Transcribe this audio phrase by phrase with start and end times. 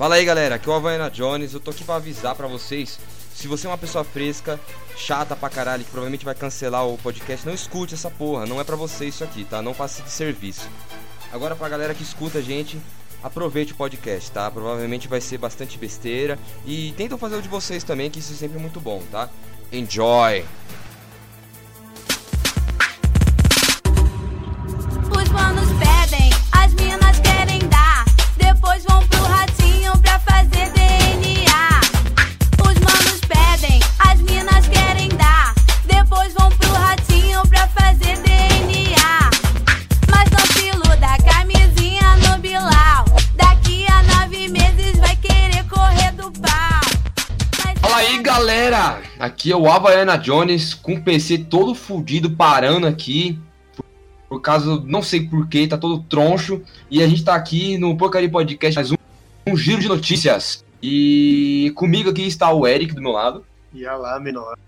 [0.00, 2.98] Fala aí galera, aqui é o Havaiana Jones, eu tô aqui pra avisar pra vocês.
[3.34, 4.58] Se você é uma pessoa fresca,
[4.96, 8.64] chata pra caralho, que provavelmente vai cancelar o podcast, não escute essa porra, não é
[8.64, 9.60] pra você isso aqui, tá?
[9.60, 10.66] Não passe de serviço.
[11.30, 12.80] Agora pra galera que escuta a gente,
[13.22, 14.50] aproveite o podcast, tá?
[14.50, 18.36] Provavelmente vai ser bastante besteira e tentam fazer o de vocês também, que isso é
[18.36, 19.28] sempre muito bom, tá?
[19.70, 20.42] Enjoy!
[49.40, 53.38] Aqui é o Havaiana Jones com o PC todo fudido parando aqui.
[54.28, 56.62] Por causa, não sei porquê, tá todo troncho.
[56.90, 58.96] E a gente tá aqui no Porcaria Podcast, mais um,
[59.46, 60.62] um giro de notícias.
[60.82, 63.44] E comigo aqui está o Eric do meu lado.
[63.72, 64.58] E olha lá, menor.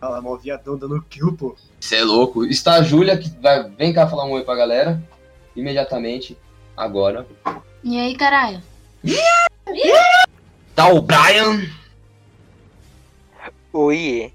[0.00, 1.54] Olha lá, mó viadão dando kill, pô.
[1.78, 2.46] Você é louco.
[2.46, 5.00] Está a Júlia, que vai, vem cá falar um oi pra galera.
[5.54, 6.38] Imediatamente,
[6.74, 7.26] agora.
[7.84, 8.62] E aí, caralho?
[10.74, 11.79] Tá o Brian.
[13.72, 14.30] Oiê.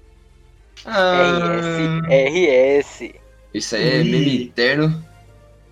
[0.84, 3.14] Ah, RS, RS.
[3.52, 5.04] Isso aí é meme eterno.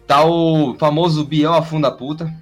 [0.06, 2.32] Tá o famoso Biel Afunda Puta.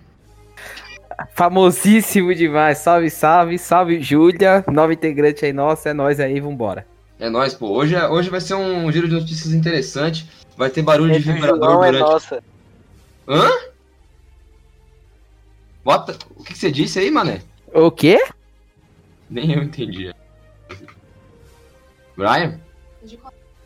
[1.34, 2.78] Famosíssimo demais.
[2.78, 4.64] Salve, salve, salve, Júlia.
[4.72, 6.86] Nova integrante aí nossa, é nós aí, vambora.
[7.20, 7.68] É nóis, pô.
[7.68, 10.28] Hoje, é- hoje vai ser um giro de notícias interessante.
[10.56, 12.10] Vai ter barulho É de do vibrador João, é durante.
[12.10, 12.42] nossa.
[13.28, 13.48] Hã?
[15.84, 16.16] Bota.
[16.36, 17.42] O que, que você disse aí, mané?
[17.72, 18.22] O quê?
[19.30, 20.12] Nem eu entendi.
[22.16, 22.60] Brian?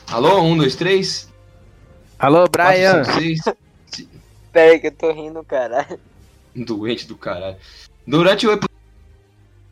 [0.08, 0.40] Alô?
[0.42, 1.28] Um, dois, três?
[2.18, 3.04] Alô, quatro, Brian.
[3.04, 3.40] cinco, seis.
[4.52, 5.98] Pera aí que eu tô rindo, caralho.
[6.54, 7.56] Doente do caralho.
[8.06, 8.70] Durante o episódio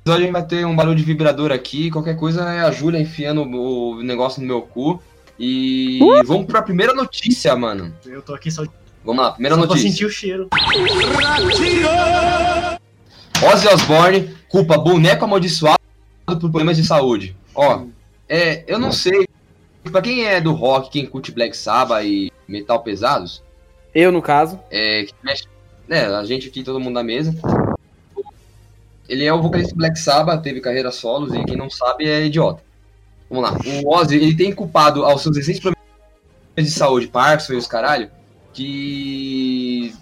[0.07, 1.91] a gente vai ter um barulho de vibrador aqui.
[1.91, 5.03] Qualquer coisa é a Júlia enfiando o negócio no meu cu.
[5.39, 7.95] E vamos pra primeira notícia, mano.
[8.05, 8.65] Eu tô aqui só,
[9.05, 9.89] Vamos lá, primeira só notícia.
[9.91, 10.49] sentir o cheiro.
[13.43, 15.79] Ozzy Osbourne culpa boneco amaldiçoado
[16.27, 17.37] por problemas de saúde.
[17.55, 17.85] Ó,
[18.29, 19.27] é, eu não sei.
[19.91, 23.43] Pra quem é do rock, quem curte Black Sabbath e metal pesados,
[23.95, 24.59] Eu, no caso.
[24.71, 25.45] é, mexe,
[25.87, 27.35] né, a gente aqui, todo mundo na mesa.
[29.07, 32.63] Ele é o vocalista Black Sabbath, teve carreira solos e quem não sabe é idiota.
[33.29, 33.59] Vamos lá.
[33.85, 35.85] O Ozzy, ele tem culpado aos seus recentes problemas
[36.57, 38.11] de saúde, Parkinson e os caralho,
[38.55, 39.95] que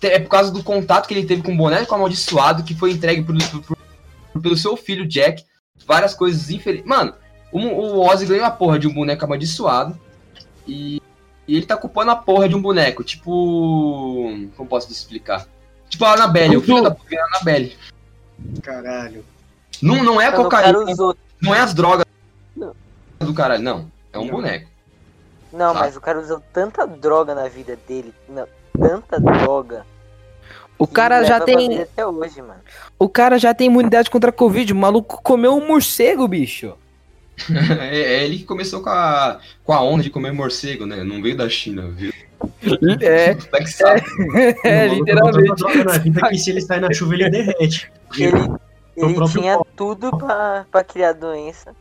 [0.00, 3.24] é por causa do contato que ele teve com o boneco amaldiçoado que foi entregue
[4.40, 5.44] pelo seu filho Jack.
[5.86, 6.86] Várias coisas infelizes.
[6.86, 7.14] Mano,
[7.52, 9.98] o, o Ozzy ganhou a porra de um boneco amaldiçoado
[10.66, 11.00] e,
[11.46, 13.02] e ele tá culpando a porra de um boneco.
[13.02, 14.30] Tipo.
[14.56, 15.46] Como posso te explicar?
[15.88, 17.76] Tipo a Annabelle, o filho da porra é a Annabelle.
[18.62, 19.24] Caralho.
[19.80, 20.78] Não, não é a cocaína,
[21.40, 22.04] não é as drogas
[22.56, 22.74] Não.
[23.20, 23.90] do caralho, não.
[24.12, 24.32] É um Não.
[24.32, 24.68] boneco.
[25.52, 25.80] Não, Tá.
[25.80, 28.12] mas o cara usou tanta droga na vida dele.
[28.28, 28.46] Não,
[28.78, 29.86] tanta droga.
[30.78, 31.86] O cara já tem.
[32.06, 32.60] hoje, mano.
[32.98, 34.72] O cara já tem imunidade contra a Covid.
[34.72, 36.74] O maluco comeu um morcego, bicho.
[37.80, 41.04] É, é ele que começou com a, com a onda de comer morcego, né?
[41.04, 42.12] Não veio da China, viu?
[43.00, 43.30] É,
[44.64, 45.84] é, botou literalmente.
[45.84, 47.90] na vida que se ele sai na chuva ele derrete.
[48.16, 48.38] Ele,
[48.96, 51.74] ele próprio tinha tudo pra, pra criar doença.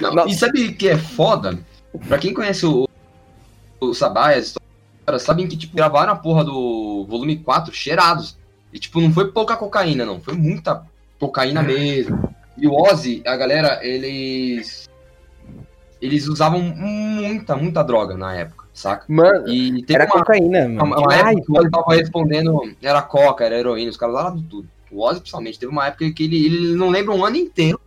[0.00, 0.26] Não.
[0.26, 1.58] E sabe o que é foda?
[2.06, 2.88] Pra quem conhece o,
[3.80, 4.54] o Sabá e as
[5.02, 8.38] histórias, sabem que, tipo, gravaram a porra do volume 4 cheirados.
[8.72, 10.20] E, tipo, não foi pouca cocaína, não.
[10.20, 10.82] Foi muita
[11.18, 12.32] cocaína mesmo.
[12.56, 14.88] E o Ozzy, a galera, eles...
[16.00, 19.04] Eles usavam muita, muita droga na época, saca?
[19.06, 21.02] Mano, E era uma, cocaína, uma, mano.
[21.02, 24.36] uma Ai, época que o Ozzy tava respondendo, era coca, era heroína, os caras usavam
[24.36, 24.68] de tudo.
[24.90, 27.80] O Ozzy, principalmente, teve uma época que ele, ele não lembra um ano inteiro.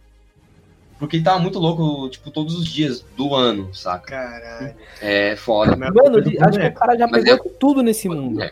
[1.06, 4.08] Porque ele tava muito louco, tipo, todos os dias do ano, saca?
[4.12, 4.76] Caralho.
[5.02, 5.76] É foda.
[5.76, 8.42] Mas Mano, ele- acho que o cara já Mas pegou é- tudo nesse mundo.
[8.42, 8.52] É.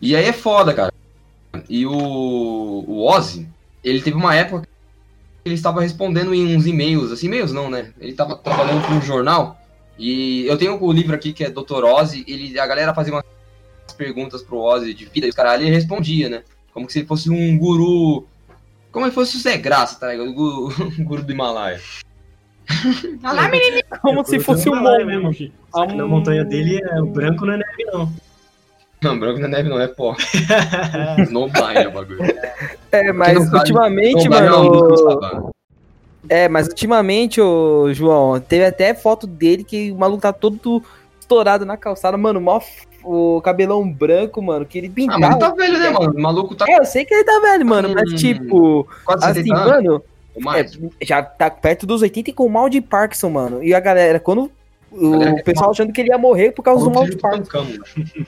[0.00, 0.92] E aí é foda, cara.
[1.68, 3.48] E o, o Ozzy,
[3.82, 4.68] ele teve uma época que
[5.48, 7.92] ele estava respondendo em uns e-mails, assim, e-mails não, né?
[7.98, 9.58] Ele estava trabalhando com um jornal.
[9.98, 11.84] E eu tenho o livro aqui que é Dr.
[11.84, 13.24] Ozzy, ele, a galera fazia umas
[13.96, 16.42] perguntas pro Ozzy de vida e os caralho, ele respondia, né?
[16.72, 18.24] Como se ele fosse um guru.
[18.98, 20.28] Como se fosse o Zé Graça, tá ligado?
[20.28, 21.80] O guru, o guru do Himalaia.
[24.02, 25.52] Como se fosse um lá monge.
[25.94, 28.12] na montanha dele é o branco não é neve, não.
[29.00, 30.16] Não, branco na neve não é pó.
[31.22, 32.18] Snowblind é o bagulho.
[32.90, 35.52] É, mas não ultimamente, é mano.
[36.28, 40.82] É, mas ultimamente, ô João, teve até foto dele que o maluco tá todo
[41.20, 42.16] estourado na calçada.
[42.16, 42.60] Mano, mó,
[43.10, 45.18] o cabelão branco, mano, que ele Ah, pintava.
[45.20, 46.12] mas ele tá velho, né, mano?
[46.12, 49.24] O maluco tá É, eu sei que ele tá velho, mano, mas Hum, tipo, quase
[49.24, 50.00] assim, 70 anos.
[50.40, 50.58] mano,
[51.00, 53.62] é, já tá perto dos 80 e com mal de Parkinson, mano.
[53.62, 54.50] E a galera, quando
[54.92, 57.66] o Galera, pessoal achando que ele ia morrer por causa do mal de Parkinson.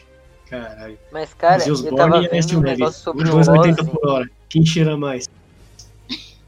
[0.49, 0.99] Caralho.
[1.13, 3.91] Mas, cara, Zeus eu tava Ace vendo um negócio sobre Os o dois 80 Ozzy.
[3.91, 4.31] por hora.
[4.49, 5.29] Quem cheira mais?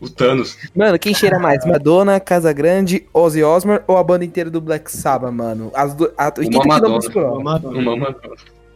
[0.02, 0.58] O Thanos.
[0.74, 1.64] Mano, quem cheira mais?
[1.64, 5.70] Madonna, Casa Grande, Ozzy Osbourne ou a banda inteira do Black Sabbath, mano?
[5.72, 6.94] As do, a 80 Uma Madonna.
[6.96, 7.38] hora.
[7.38, 7.78] Mamadona.
[7.78, 8.16] Uma, uma...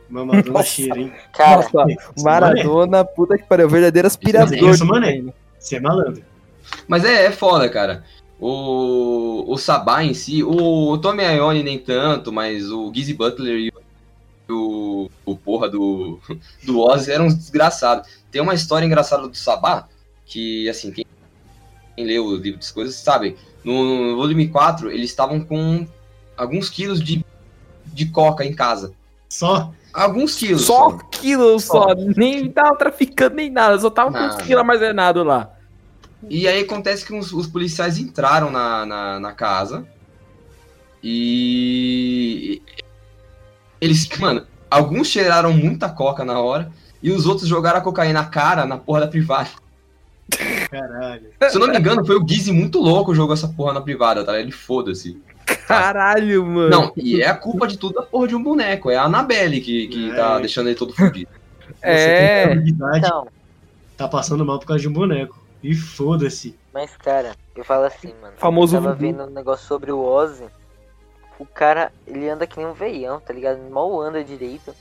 [0.09, 0.69] Mamadona Nossa.
[0.69, 1.13] cheira, hein?
[1.33, 1.85] Cara, Nossa,
[2.23, 4.57] Maradona, puta que pariu, verdadeiro aspirador.
[4.71, 5.07] Isso, de mané.
[5.09, 5.35] treino.
[5.59, 6.23] Você é malandro.
[6.87, 8.05] Mas é, é foda, cara.
[8.39, 13.73] O, o Sabá em si, o Tommy Ione nem tanto, mas o Gizzy Butler e
[14.49, 16.21] o, o porra do,
[16.63, 18.09] do Ozzy eram uns desgraçados.
[18.31, 19.89] Tem uma história engraçada do Sabá,
[20.27, 21.06] que assim, quem,
[21.97, 23.37] quem leu o livro das coisas sabe.
[23.65, 25.87] No, no volume 4, eles estavam com
[26.37, 27.25] alguns quilos de,
[27.87, 28.93] de coca em casa.
[29.29, 30.67] Só Alguns quilos.
[30.67, 35.51] Só quilos só, nem tava traficando nem nada, só tava com os quilos armazenados lá.
[36.29, 39.87] E aí acontece que os, os policiais entraram na, na, na casa
[41.03, 42.61] e
[43.81, 46.71] eles, mano, alguns cheiraram muita coca na hora
[47.03, 49.49] e os outros jogaram a cocaína na cara na porra da privada.
[50.71, 51.31] Caralho.
[51.49, 53.81] Se eu não me engano, foi o Gizzy muito louco que jogou essa porra na
[53.81, 54.39] privada, tá?
[54.39, 55.21] Ele foda-se.
[55.67, 56.69] Caralho, mano.
[56.71, 58.91] Não, e é a culpa de tudo da porra de um boneco.
[58.91, 60.41] É a Annabelle que, que tá É.
[60.41, 61.31] deixando ele todo fudido.
[61.83, 61.97] É.
[61.97, 63.29] Você tem habilidade, então,
[63.97, 65.39] tá passando mal por causa de um boneco.
[65.63, 66.55] E foda-se.
[66.73, 68.35] mas, cara, eu falo assim, mano.
[68.37, 70.45] Famoso Eu tava vendo um negócio sobre o Ozzy.
[71.39, 73.59] O cara, ele anda que nem um veião, tá ligado?
[73.71, 74.75] Mal anda direito.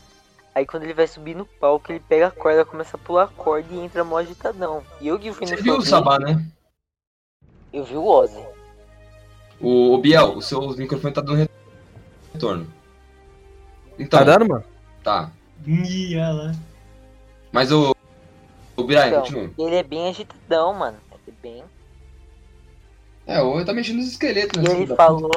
[0.55, 3.27] Aí quando ele vai subir no palco, ele pega a corda, começa a pular a
[3.27, 4.81] corda e entra mó agitadão.
[5.01, 6.41] E eu que fui Você no viu o Sabá, né?
[7.73, 8.41] Eu vi o Ozzy.
[9.59, 11.49] O, o Biel, o seu microfone tá dando
[12.33, 12.67] retorno.
[13.99, 14.63] Então, Tá dando, mano?
[15.03, 15.29] tá.
[15.67, 16.51] Ia lá.
[17.51, 17.93] Mas o.
[18.77, 19.51] O Brian, Então, continua.
[19.57, 20.97] ele é bem agitadão, mano.
[21.11, 21.63] Ele é bem.
[23.25, 24.69] É, o tá mexendo nos esqueletos, E né?
[24.69, 25.31] ele filho da falou.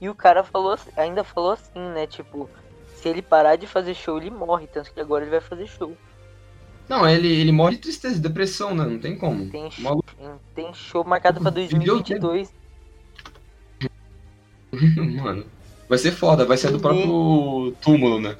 [0.00, 2.06] E o cara falou, assim- ainda falou assim, né?
[2.06, 2.48] Tipo,
[3.00, 4.66] se ele parar de fazer show, ele morre.
[4.66, 5.96] Tanto que agora ele vai fazer show.
[6.88, 8.84] Não, ele, ele morre de tristeza, de depressão, né?
[8.84, 9.48] Não tem como.
[9.48, 10.08] Tem, O maluco,
[10.54, 12.52] tem show marcado pra 2022.
[15.22, 15.44] mano.
[15.88, 18.36] Vai ser foda, vai ser do próprio túmulo, né?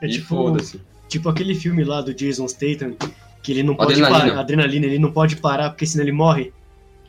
[0.00, 0.80] É e tipo, foda-se.
[1.08, 2.96] tipo aquele filme lá do Jason Statham,
[3.42, 4.30] que ele não pode Adrenalina.
[4.30, 4.40] parar.
[4.40, 6.52] Adrenalina, ele não pode parar porque senão ele morre.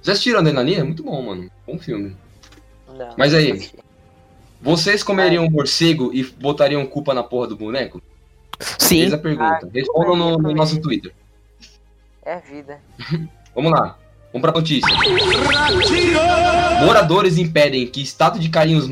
[0.01, 0.81] Já assistiram Adrenalina?
[0.81, 1.49] É muito bom, mano.
[1.65, 2.15] Bom filme.
[2.87, 3.69] Não, Mas aí?
[4.65, 8.01] Vocês comeriam um morcego e botariam culpa na porra do boneco?
[8.79, 9.01] Sim.
[9.01, 9.69] Eis a pergunta.
[9.71, 11.13] Respondam no, no nosso Twitter.
[12.25, 12.79] É a vida.
[13.53, 13.95] Vamos lá.
[14.33, 14.89] Vamos pra notícia.
[16.83, 18.89] Moradores impedem que estátua de Carlinhos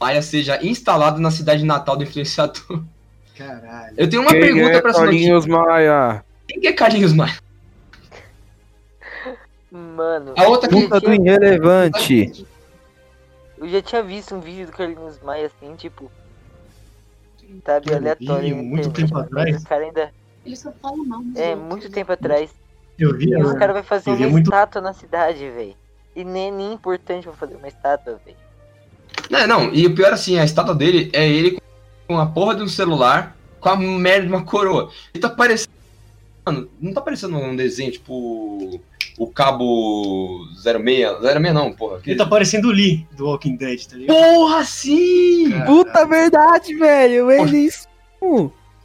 [0.00, 2.82] Maia seja instalado na cidade natal do influenciador.
[3.38, 3.94] Caralho.
[3.96, 5.12] Eu tenho uma Quem pergunta é pra notícia.
[5.12, 6.24] Carlinhos Maia?
[6.48, 7.38] Quem que é Carlinhos Maia?
[9.70, 12.44] Mano, A outra Puta já do irrelevante.
[13.64, 16.10] Eu já tinha visto um vídeo do Carlinhos Maia assim, tipo.
[17.64, 18.42] Sabe, Eu aleatório.
[18.42, 19.62] vi muito internet, tempo mas atrás.
[19.62, 20.12] O cara ainda.
[20.44, 21.22] Ele só fala mal.
[21.36, 21.68] É, outros.
[21.68, 22.50] muito tempo atrás.
[22.98, 23.58] Eu vi, E os né?
[23.58, 25.74] caras vão fazer uma muito- estátua na cidade, velho.
[26.16, 28.36] E nem, nem importante pra fazer uma estátua, velho.
[29.30, 31.58] Não, não, e o pior assim, a estátua dele é ele
[32.06, 34.90] com a porra de um celular com a merda de uma coroa.
[35.12, 35.72] Ele tá parecendo.
[36.44, 38.80] Mano, não tá parecendo um desenho, tipo.
[39.18, 40.84] O cabo 06.
[41.22, 42.00] 06 não, porra.
[42.04, 44.16] Ele tá parecendo o Lee do Walking Dead, tá ligado?
[44.16, 45.52] Porra, sim!
[45.66, 47.30] Puta verdade, velho.
[47.30, 47.86] Ele isso.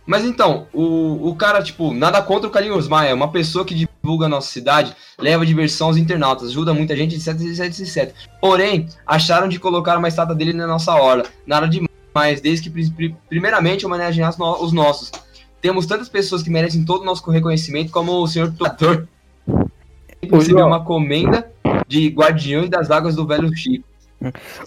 [0.05, 3.75] Mas então, o, o cara, tipo, nada contra o Carlinhos Maia, é uma pessoa que
[3.75, 8.13] divulga a nossa cidade, leva diversão aos internautas, ajuda muita gente, etc, etc, etc.
[8.41, 11.25] Porém, acharam de colocar uma estátua dele na nossa orla.
[11.45, 15.11] Nada demais, desde que, pri- pri- primeiramente, homenagear os no- os nossos.
[15.61, 19.07] Temos tantas pessoas que merecem todo o nosso reconhecimento, como o senhor Tutor,
[20.21, 20.67] recebeu João.
[20.67, 21.51] uma comenda
[21.87, 23.85] de guardiões das águas do velho Chico.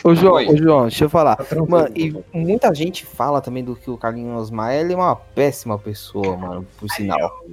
[0.02, 0.48] Ô, João, Oi.
[0.48, 1.36] ô, João, deixa eu falar.
[1.36, 5.14] Tá Mano, e muita gente fala também do que o Carlinhos Maia ele é uma
[5.14, 7.44] péssima pessoa, mano, por sinal.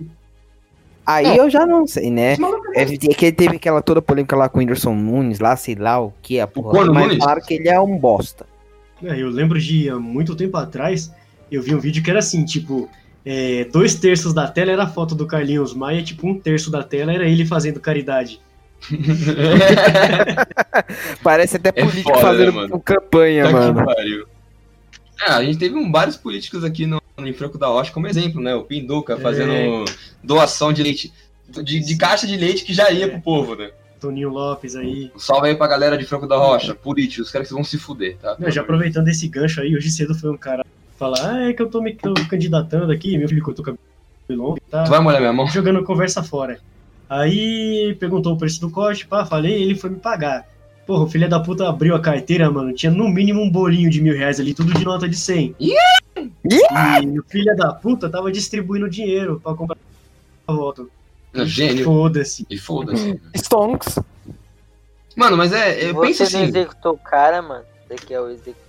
[1.05, 2.37] Aí eu já não sei, né?
[2.75, 5.99] É que ele teve aquela toda polêmica lá com o Whindersson Nunes, lá, sei lá
[5.99, 6.71] o que, a porra.
[6.71, 7.17] Corno Mas Nunes?
[7.17, 8.45] falaram que ele é um bosta.
[9.03, 11.11] É, eu lembro de há muito tempo atrás,
[11.51, 12.87] eu vi um vídeo que era assim, tipo,
[13.25, 16.83] é, dois terços da tela era a foto do Carlinhos Maia, tipo, um terço da
[16.83, 18.39] tela era ele fazendo caridade.
[21.23, 22.79] Parece até É político foda, fazendo né, mano?
[22.79, 23.85] campanha, Tá que mano.
[23.85, 24.25] pariu.
[25.21, 28.07] É, a gente teve um- vários políticos aqui no, no em Franco da Rocha como
[28.07, 28.55] exemplo, né?
[28.55, 29.85] O Pinduca fazendo É.
[30.23, 31.13] doação de leite,
[31.63, 33.71] de, de caixa de leite que já ia pro povo, né?
[33.99, 35.11] Toninho Lopes aí.
[35.17, 38.15] Salve aí pra galera de Franco da Rocha, políticos, quero que vocês vão se fuder,
[38.17, 38.37] tá?
[38.39, 40.65] Não, já aproveitando esse gancho aí, hoje cedo foi um cara
[40.99, 43.79] falar, ah, é que eu tô me tô candidatando aqui, meu filho cortou o cabelo
[44.29, 45.47] longo, tá Tu vai molhar minha mão?
[45.47, 46.59] jogando conversa fora.
[47.09, 50.45] Aí perguntou o preço do corte, pá, falei, ele foi me pagar.
[50.85, 54.01] Porra, o filho da puta abriu a carteira, mano, tinha no mínimo um bolinho de
[54.01, 55.55] mil reais ali, tudo de nota de 100.
[55.59, 55.73] Ih!
[56.45, 59.77] E o filho da puta tava distribuindo dinheiro pra comprar
[60.47, 60.91] a voto.
[61.33, 61.85] Gênio.
[61.85, 62.45] Foda-se.
[62.49, 63.19] E foda-se.
[63.35, 63.99] Stonks.
[65.15, 67.63] Mano, mas é, eu Você penso não assim, executou o cara, mano.
[67.87, 68.68] Você que é o executor.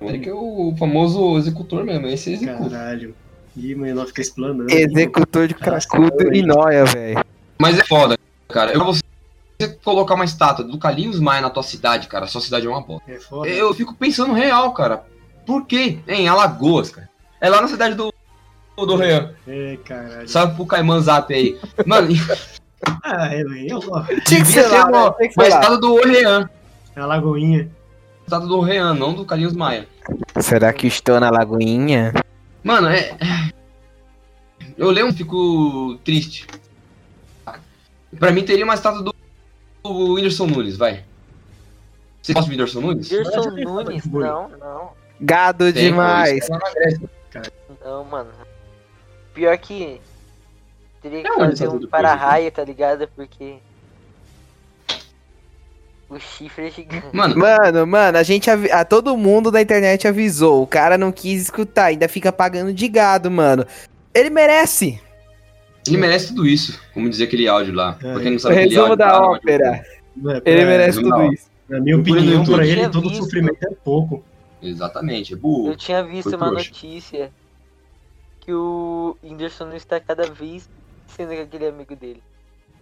[0.00, 2.70] Que é o famoso executor mesmo, esse executa.
[2.70, 3.14] Caralho.
[3.56, 4.70] Ih, mãe, não fica explanando.
[4.70, 7.24] Executor de cracudo e nóia, velho.
[7.58, 8.16] Mas é foda,
[8.48, 8.72] cara.
[8.72, 9.02] Eu você
[9.84, 13.10] colocar uma estátua do Carlinhos Maia na tua cidade, cara, sua cidade é uma bosta.
[13.10, 13.48] É foda.
[13.48, 15.04] Eu fico pensando real, cara.
[15.44, 15.98] Por quê?
[16.08, 17.10] Em Alagoas, cara.
[17.40, 18.12] É lá na cidade do
[18.76, 19.34] do Rean.
[19.46, 20.26] É, caralho.
[20.26, 21.58] Sabe pro Caimã Zap aí.
[21.84, 22.08] Mano,
[23.02, 23.42] Ah, é.
[23.68, 24.20] Eu gosto.
[24.22, 25.14] Tinha que ser lá, uma, né?
[25.18, 26.48] Tinha que uma estátua do Rean.
[26.96, 27.70] É a Lagoinha.
[28.30, 29.88] Estátua do Rean, não do Carlinhos Maia.
[30.40, 32.12] Será que estou na lagoinha?
[32.62, 33.18] Mano, é.
[34.78, 36.46] Eu leio e fico triste.
[38.20, 39.12] Pra mim teria uma estátua do,
[39.82, 41.02] do Whindersson Nunes, vai.
[42.22, 43.08] Você gosta do Whindersson Nunes?
[43.08, 44.06] Foto Nunes?
[44.06, 44.90] Não, não.
[45.20, 46.48] Gado Tem, demais.
[46.48, 47.42] é.
[47.84, 48.30] Não, mano.
[49.34, 50.00] Pior que.
[51.02, 53.08] Teria que É fazer um depois, para-raia, tá ligado?
[53.08, 53.56] Porque.
[56.10, 57.06] O chifre é gigante.
[57.12, 60.62] Mano, Mano, mano, a gente a todo mundo da internet avisou.
[60.62, 63.64] O cara não quis escutar, ainda fica pagando de gado, mano.
[64.12, 65.00] Ele merece.
[65.86, 66.80] ele merece tudo isso.
[66.92, 67.96] Como dizia aquele áudio lá.
[68.02, 68.12] É.
[68.12, 69.84] Pra quem não O sabe aquele resumo áudio da lá, ópera.
[70.16, 71.10] Não é, Ele pra- merece não.
[71.10, 71.46] tudo isso.
[71.68, 73.22] Na minha opinião, pra ele, todo visto.
[73.22, 74.24] sofrimento é pouco.
[74.60, 75.68] Exatamente, é burro.
[75.70, 76.68] Eu tinha visto Foi uma trouxa.
[76.68, 77.30] notícia
[78.40, 80.68] que o Whindersson não está cada vez
[81.06, 82.20] sendo aquele amigo dele.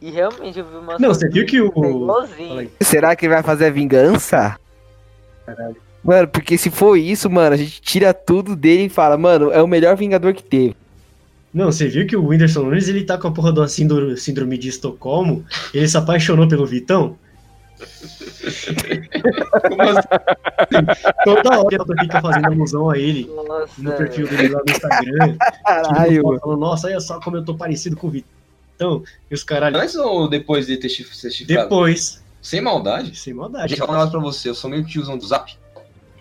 [0.01, 1.73] E realmente eu vi uma Não, você viu que o-.
[2.81, 4.57] Será que ele vai fazer a vingança?
[5.45, 5.77] Caralho.
[6.03, 9.61] Mano, porque se for isso, mano, a gente tira tudo dele e fala, mano, é
[9.61, 10.77] o melhor vingador que teve.
[11.53, 14.57] Não, você viu que o Whindersson Nunes, ele tá com a porra da síndrome, síndrome
[14.57, 17.17] de Estocolmo, ele se apaixonou pelo Vitão?
[17.81, 18.75] Assim?
[21.25, 25.37] Toda hora ela fica fazendo alusão a ele Nossa, no perfil dele lá no Instagram.
[25.65, 28.38] Caralho, falando, nossa, olha só como eu tô parecido com o Vitão.
[29.31, 29.77] E os caralho.
[29.79, 31.63] Antes ou depois de ter ser chifrado?
[31.63, 33.19] Depois, Sem maldade?
[33.19, 33.71] sem maldade.
[33.71, 35.57] Gente, vou falar um negócio pra você, eu sou meio tiozão do Zap.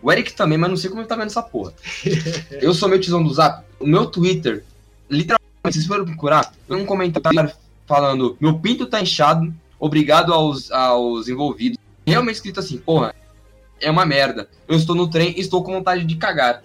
[0.02, 1.74] O Eric também, mas não sei como ele tá vendo essa porra.
[2.62, 3.66] Eu sou meio tiozão do Zap.
[3.80, 4.64] O meu Twitter,
[5.10, 7.52] literalmente, se vocês forem procurar, eu um comentário
[7.86, 11.78] falando, meu pinto tá inchado, obrigado aos, aos envolvidos.
[12.06, 13.14] Realmente escrito assim, porra,
[13.82, 14.48] é uma merda.
[14.68, 16.62] Eu estou no trem e estou com vontade de cagar.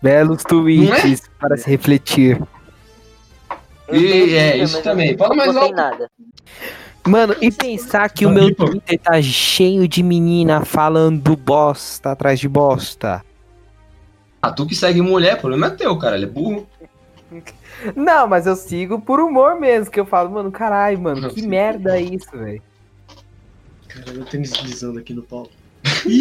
[0.00, 2.40] Belos tweets para se refletir.
[3.92, 5.16] Eu E é, Twitter, isso também.
[5.16, 5.74] Fala mais alto.
[5.74, 6.10] nada.
[7.06, 8.66] Mano, e pensar que o meu pô.
[8.66, 13.24] Twitter tá cheio de menina falando bosta atrás de bosta.
[14.40, 16.16] Ah, tu que segue mulher, problema é teu, cara.
[16.16, 16.66] Ele é burro.
[17.96, 21.98] Não, mas eu sigo por humor mesmo, que eu falo, mano, caralho, mano, que merda
[21.98, 22.62] é isso, velho.
[23.88, 25.50] Caralho, eu tô deslizando aqui no palco.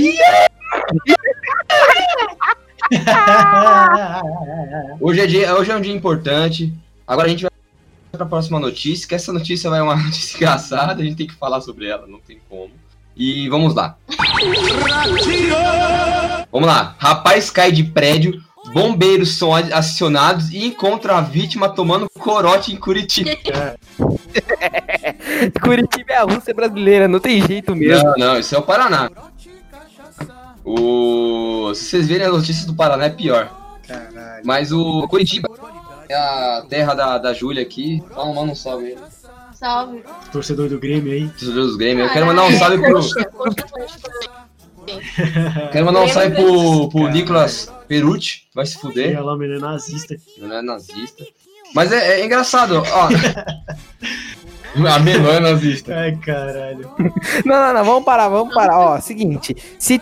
[4.99, 6.73] Hoje é, dia, hoje é um dia importante.
[7.07, 7.50] Agora a gente vai
[8.11, 11.33] para a próxima notícia, que essa notícia vai uma notícia engraçada, a gente tem que
[11.33, 12.71] falar sobre ela, não tem como.
[13.15, 13.97] E vamos lá.
[16.51, 16.95] Vamos lá.
[16.97, 18.41] Rapaz cai de prédio,
[18.73, 23.31] bombeiros são acionados e encontra a vítima tomando corote em Curitiba.
[25.61, 28.03] Curitiba é a Rússia brasileira, não tem jeito mesmo.
[28.17, 29.09] Não, não, isso é o Paraná.
[30.63, 31.73] O...
[31.73, 33.51] Se vocês verem as notícias do Paraná é pior.
[33.87, 34.43] Caralho.
[34.45, 35.49] Mas o Curitiba
[36.11, 38.03] é a terra da, da Júlia aqui.
[38.13, 38.97] Fala, manda um salve aí.
[39.53, 40.03] Salve.
[40.31, 41.29] Torcedor do Grêmio aí.
[41.29, 42.05] Torcedor dos Grêmio.
[42.05, 43.01] Eu quero mandar um salve pro.
[45.71, 47.07] Quero mandar um salve pro, pro.
[47.09, 48.47] Nicolas Perucci.
[48.53, 49.15] Vai se fuder.
[49.15, 50.15] ela, menina nazista.
[50.37, 51.23] Não é nazista.
[51.73, 53.09] Mas é, é engraçado, ó.
[54.73, 55.93] A menor é nazista.
[55.93, 56.89] Ai, caralho.
[57.45, 58.79] Não, não, não, vamos parar, vamos parar.
[58.79, 60.01] Ó, seguinte, se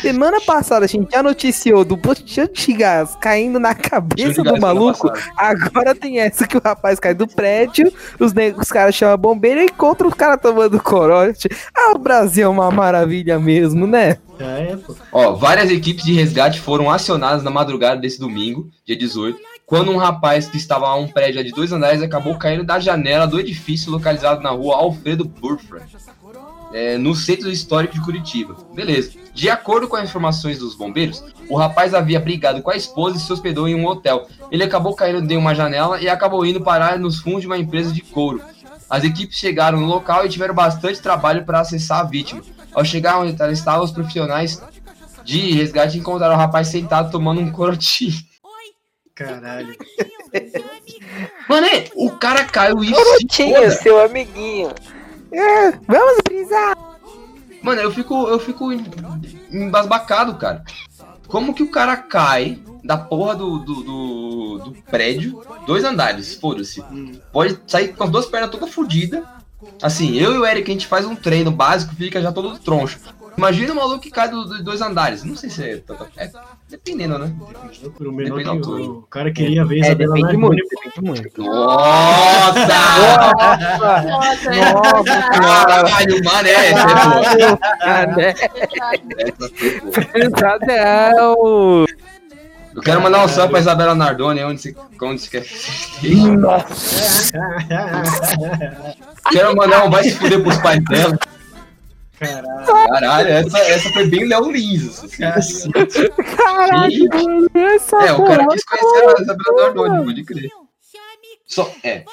[0.00, 5.10] semana passada a gente já noticiou do botijão de gás caindo na cabeça do maluco,
[5.36, 9.64] agora tem essa que o rapaz cai do prédio, os, os caras chamam bombeiro e
[9.64, 11.48] encontram os caras tomando corote.
[11.74, 14.18] Ah, o Brasil é uma maravilha mesmo, né?
[14.38, 14.94] Já é, pô.
[15.12, 19.96] Ó, várias equipes de resgate foram acionadas na madrugada desse domingo, dia 18, quando um
[19.96, 23.90] rapaz que estava a um prédio de dois andares acabou caindo da janela do edifício
[23.90, 25.86] localizado na rua Alfredo Burford,
[26.74, 28.56] é, no centro histórico de Curitiba.
[28.74, 29.12] Beleza.
[29.32, 33.20] De acordo com as informações dos bombeiros, o rapaz havia brigado com a esposa e
[33.20, 34.26] se hospedou em um hotel.
[34.50, 37.92] Ele acabou caindo de uma janela e acabou indo parar nos fundos de uma empresa
[37.92, 38.42] de couro.
[38.90, 42.42] As equipes chegaram no local e tiveram bastante trabalho para acessar a vítima.
[42.74, 44.60] Ao chegar onde ela estava, os profissionais
[45.24, 48.14] de resgate encontraram o rapaz sentado tomando um corotinho.
[49.14, 49.76] Caralho.
[51.48, 54.70] Mano, o cara caiu e Corotinho, seu amiguinho.
[55.34, 56.76] É, vamos brisar.
[57.62, 58.84] Mano, eu fico, eu fico em-
[59.50, 60.64] embasbacado, cara.
[61.26, 66.84] Como que o cara cai da porra do, do, do, do prédio, dois andares, foda-se.
[67.32, 69.22] Pode sair com as duas pernas todas fodidas.
[69.82, 72.98] Assim, eu e o Eric, a gente faz um treino básico, fica já todo troncho.
[73.36, 75.24] Imagina o maluco que cai do- dos dois andares.
[75.24, 75.82] Não sei se é,
[76.16, 76.30] é
[76.68, 77.32] dependendo, né?
[78.00, 81.42] O menor Depende que o, o cara queria ver É, Isabela depende muito, depende muito.
[81.42, 82.66] Nossa!
[84.72, 85.20] Nossa,
[85.66, 88.34] Caralho, mané, é boa.
[90.12, 91.86] Pesadão.
[92.74, 95.46] Eu quero mandar um salve pra Isabela Nardoni, onde você, onde você quer.
[96.36, 97.38] Nossa.
[99.30, 101.16] Quero mandar um vai se fuder pros pais dela.
[102.18, 102.66] Caralho.
[102.66, 105.02] Caralho, essa, essa foi bem Léo Lins.
[105.04, 105.70] assim.
[105.70, 106.10] Cacete.
[106.36, 107.08] Caralho,
[107.54, 110.50] essa É, o cara quis conhecer a Isabela Nardoni, pode crer.
[111.46, 112.04] Só, é,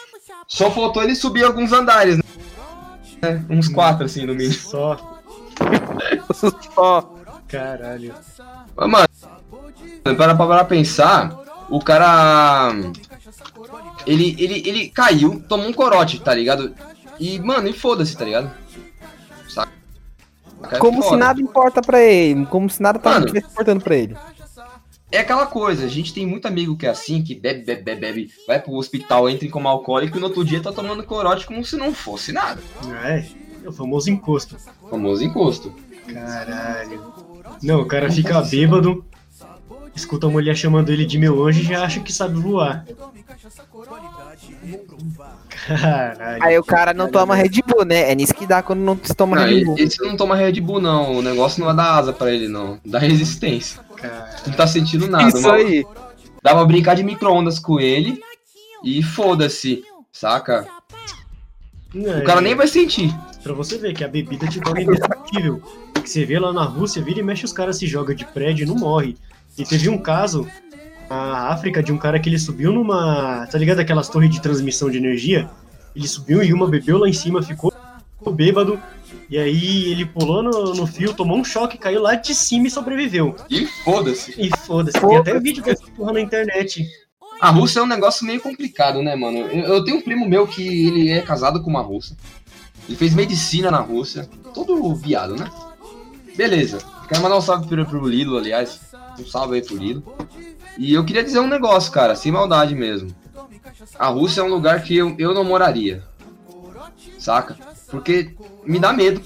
[0.48, 2.24] só faltou ele subir alguns andares, né?
[3.22, 4.54] É, Uns quatro, assim, no mínimo.
[4.54, 5.20] Só.
[6.76, 7.14] Só.
[7.48, 8.14] Caralho.
[8.76, 9.08] Mas, mano,
[10.18, 11.40] para para pensar,
[11.70, 12.74] o cara.
[14.06, 16.74] Ele, ele, ele caiu, tomou um corote, tá ligado?
[17.20, 18.52] E, mano, e foda-se, tá ligado?
[20.80, 22.46] Como se nada importa pra ele.
[22.46, 23.38] Como se nada tava Mano.
[23.38, 24.16] importando pra ele.
[25.12, 28.00] É aquela coisa, a gente tem muito amigo que é assim, que bebe, bebe, bebe,
[28.00, 31.46] bebe, vai pro hospital, entra em coma alcoólico e no outro dia tá tomando corote
[31.46, 32.62] como se não fosse nada.
[33.04, 33.26] É,
[33.62, 34.56] é o famoso encosto.
[34.90, 35.76] Famoso encosto.
[36.14, 37.14] Caralho.
[37.62, 39.06] Não, o cara fica bêbado,
[39.96, 42.86] escuta a mulher chamando ele de meu anjo e já acha que sabe voar.
[45.68, 46.44] Caralho.
[46.44, 48.12] Aí o cara não toma Red Bull, né?
[48.12, 49.76] É nisso que dá quando não se toma Não, Red Bull.
[49.78, 51.18] esse não toma Red Bull, não.
[51.18, 52.80] O negócio não vai dar asa pra ele, não.
[52.86, 53.82] Dá resistência.
[53.96, 55.28] Cara, Não tá sentindo nada.
[55.28, 55.54] Isso mano.
[55.56, 55.86] aí.
[56.42, 58.20] Dá pra brincar de micro-ondas com ele
[58.84, 60.68] e foda-se, saca?
[61.94, 63.14] O cara nem vai sentir.
[63.44, 65.62] Pra você ver que a bebida te torna indestrutível.
[65.94, 68.64] Que você vê lá na Rússia, vira e mexe os caras se jogam de prédio
[68.64, 69.16] e não morre.
[69.58, 70.48] E teve um caso
[71.10, 73.48] na África de um cara que ele subiu numa.
[73.48, 75.50] Tá ligado aquelas torres de transmissão de energia?
[75.96, 77.74] Ele subiu e uma bebeu lá em cima, ficou
[78.34, 78.82] bêbado.
[79.30, 82.72] E aí ele pulou no, no fio, tomou um choque, caiu lá de cima e
[82.72, 83.36] sobreviveu.
[83.50, 84.34] E foda-se.
[84.38, 86.86] E foda-se, tem até vídeo dessa porra na internet.
[87.42, 89.40] A Rússia é um negócio meio complicado, né, mano?
[89.40, 92.16] Eu, eu tenho um primo meu que ele é casado com uma russa.
[92.88, 94.30] Ele fez medicina na Rússia.
[94.54, 95.50] Todo viado, né?
[96.36, 96.80] Beleza.
[97.08, 98.80] Quero mandar um salve pro, pro Lilo, aliás.
[99.22, 100.04] Um salve aí pro.
[100.78, 103.14] E eu queria dizer um negócio, cara, sem maldade mesmo.
[104.00, 106.04] A Rússia é um lugar que eu, eu não moraria.
[107.20, 107.58] Saca?
[107.90, 109.22] Porque me dá medo,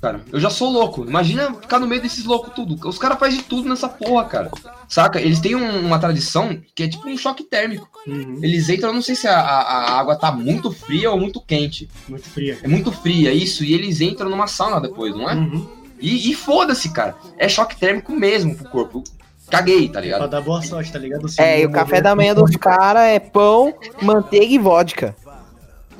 [0.00, 0.20] cara.
[0.32, 1.04] Eu já sou louco.
[1.04, 2.88] Imagina ficar no meio desses loucos tudo.
[2.88, 4.50] Os caras fazem de tudo nessa porra, cara.
[4.88, 5.20] Saca?
[5.20, 7.88] Eles têm um- uma tradição que é tipo um choque térmico.
[8.06, 9.62] Uhum, Eles entram, eu não sei se a, a-
[9.94, 11.88] a água tá muito fria ou muito quente.
[12.08, 12.58] muito fria.
[12.62, 13.62] É muito fria, isso.
[13.64, 15.34] E eles entram numa sauna depois, não é?
[15.34, 15.66] Uhum,
[16.04, 17.14] E, e foda-se, cara.
[17.38, 19.04] É choque térmico mesmo pro corpo.
[19.50, 20.28] Caguei, tá pra ligado?
[20.28, 21.28] dar boa sorte, tá ligado?
[21.28, 25.14] Se É, e o café morrer- da manhã dos caras é pão, manteiga e vodka.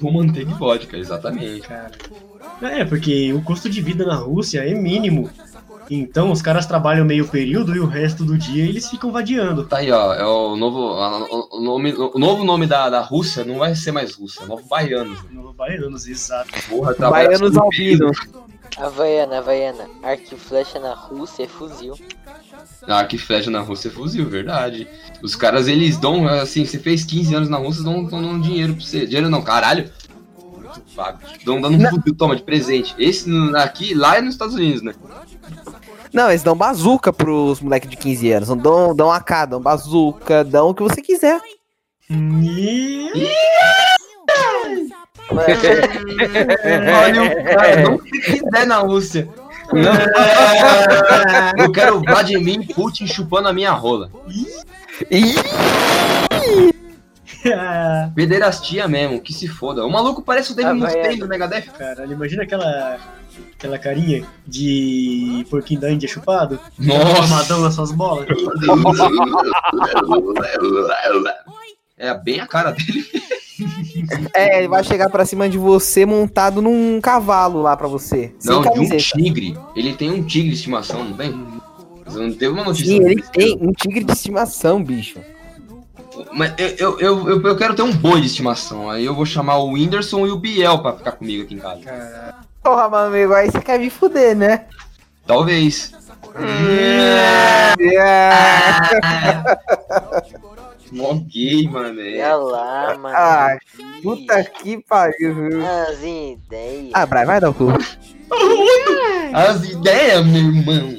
[0.00, 1.68] Com manteiga e vodka, exatamente.
[1.68, 1.90] Cara.
[2.62, 5.30] É, porque o custo de vida na Rússia é mínimo.
[5.90, 9.66] Então os caras trabalham meio período e o resto do dia eles ficam vadiando.
[9.66, 10.14] Tá aí, ó.
[10.14, 13.92] É o novo, a- o, nome, o novo nome da, da Rússia não vai ser
[13.92, 15.22] mais Rússia, é novo Baianos.
[15.24, 15.28] né?
[15.32, 16.48] No Baianos, exato.
[16.70, 18.16] Porra, Baianos albinos.
[18.76, 19.88] Havaiana, Havaiana.
[20.02, 21.94] Arco e flecha na Rússia é fuzil.
[22.86, 24.88] Ah, que flecha na Rússia é fuzil, verdade.
[25.22, 28.74] Os caras, eles dão, assim, você fez 15 anos na Rússia, dão, dão, dão dinheiro
[28.74, 29.06] pra você.
[29.06, 29.90] Dinheiro não, caralho.
[30.36, 31.18] Muito vago.
[31.44, 32.94] Dão dando um fuzil, toma, de presente.
[32.98, 34.94] Esse aqui, lá é nos Estados Unidos, né?
[36.12, 38.48] Não, eles dão bazuca pros moleques de 15 anos.
[38.48, 41.40] Não dão, dão AK, dão bazuca, dão o que você quiser.
[42.10, 43.10] E...
[45.30, 49.28] Olha o cara, não se quiser na Rússia.
[51.58, 54.10] Eu quero o Vladimir Putin chupando a minha rola.
[58.14, 59.84] Pederastia mesmo, que se foda.
[59.84, 61.18] O maluco parece o Dave Ah, Mustaine é.
[61.18, 61.70] do Megadeth.
[61.76, 62.98] Caralho, imagina aquela,
[63.58, 66.58] aquela carinha de porquinho da Índia chupado.
[66.78, 67.24] Nossa.
[67.24, 68.26] Amadão nas suas bolas.
[71.96, 73.06] É bem a cara dele.
[74.34, 78.34] É, ele vai chegar pra cima de você montado num cavalo lá pra você.
[78.38, 79.56] Sem Não, de um tigre.
[79.76, 81.32] Ele tem um tigre de estimação, não tem?
[82.04, 82.86] Você não teve uma notícia?
[82.86, 85.20] Sim, ele tem um tigre de estimação, bicho.
[86.32, 88.90] Mas eu, eu, eu, eu, quero ter um boi de estimação.
[88.90, 92.34] Aí eu vou chamar o Whindersson e o Biel pra ficar comigo aqui em casa.
[92.62, 94.66] Porra, meu amigo, aí você quer me fuder, né?
[95.26, 95.92] Talvez.
[100.94, 102.00] Mó gay, mano.
[102.00, 102.34] Olha É.
[102.34, 103.16] lá, mano.
[103.16, 103.58] Ah,
[104.02, 105.66] puta que pariu, viu?
[105.66, 106.90] As ideias.
[106.94, 107.68] Ah, Brian, vai dar o cu.
[109.34, 110.98] As ideias, meu irmão.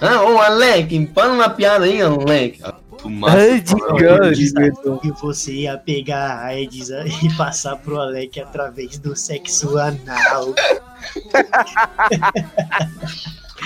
[0.00, 2.60] Ah, ô Alec, para uma piada aí, Alec.
[2.98, 3.36] Fumaça.
[3.36, 3.74] Ai, de
[5.00, 6.88] que você ia pegar a AIDS
[7.22, 10.54] e passar pro Alec através do sexo anal.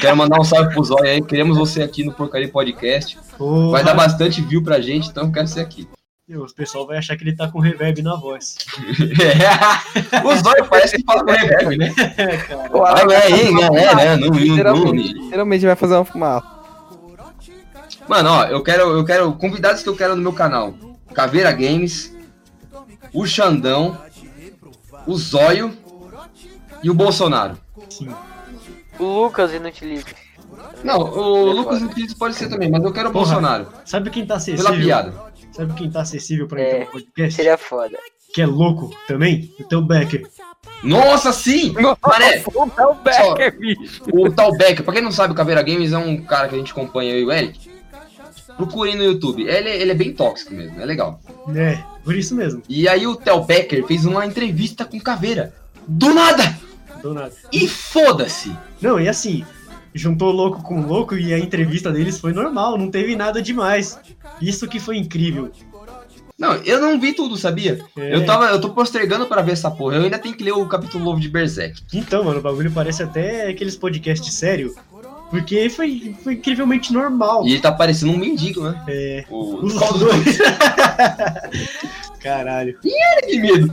[0.00, 1.22] Quero mandar um salve pro Zóia aí.
[1.22, 3.18] Queremos você aqui no Porcaria Podcast.
[3.36, 3.70] Porra.
[3.72, 5.86] Vai dar bastante view pra gente, então eu quero ser aqui.
[6.28, 8.56] O pessoal vai achar que ele tá com reverb na voz.
[10.24, 11.92] o Zóio parece que fala com reverb, né?
[12.48, 14.16] Cara, O Olha Alex aí, galera.
[14.16, 15.22] No, no, Literalmente, no.
[15.24, 16.46] literalmente vai fazer uma fumaça.
[18.08, 20.72] Mano, ó, eu quero, eu quero convidados que eu quero no meu canal.
[21.12, 22.14] Caveira Games,
[23.12, 23.98] o Xandão,
[25.06, 25.76] o Zóio
[26.82, 27.58] e o Bolsonaro.
[27.88, 28.08] sim.
[29.00, 30.14] O Lucas Inutilista.
[30.84, 33.24] Não, o Lucas Nunes pode ser também, mas eu quero o Porra.
[33.26, 33.68] Bolsonaro.
[33.84, 34.78] Sabe quem tá Pela acessível?
[34.84, 35.14] piada.
[35.52, 37.34] Sabe quem tá acessível pra É, entrar no podcast?
[37.34, 37.98] Seria foda.
[38.34, 39.52] Que é louco também?
[39.58, 40.26] O teu Becker.
[40.82, 41.72] Nossa, sim!
[41.72, 42.42] Mané,
[42.78, 44.02] É o Becker, bicho.
[44.12, 46.58] o tal Becker, pra quem não sabe, o Caveira Games é um cara que a
[46.58, 47.70] gente acompanha, eu e o Eric.
[48.56, 49.42] Procurem no YouTube.
[49.46, 51.20] Ele, ele é bem tóxico mesmo, é legal.
[51.54, 52.62] É, por isso mesmo.
[52.68, 55.54] E aí o Tel Becker fez uma entrevista com o Caveira.
[55.86, 56.56] Do nada!
[57.02, 57.32] Do nada.
[57.52, 58.54] E foda-se!
[58.80, 59.44] Não, e assim,
[59.94, 63.98] juntou louco com louco e a entrevista deles foi normal, não teve nada demais.
[64.40, 65.50] Isso que foi incrível.
[66.38, 67.84] Não, eu não vi tudo, sabia?
[67.98, 68.14] É.
[68.14, 69.96] Eu, tava, eu tô postergando pra ver essa porra.
[69.96, 71.82] Eu ainda tenho que ler o capítulo novo de Berserk.
[71.92, 74.74] Então, mano, o bagulho parece até aqueles podcasts sério,
[75.30, 77.46] porque foi, foi incrivelmente normal.
[77.46, 78.82] E ele tá parecendo um mendigo, né?
[78.88, 79.24] É.
[79.28, 79.66] O...
[79.66, 80.38] Os dois.
[82.20, 82.78] Caralho.
[82.80, 83.72] Que medo.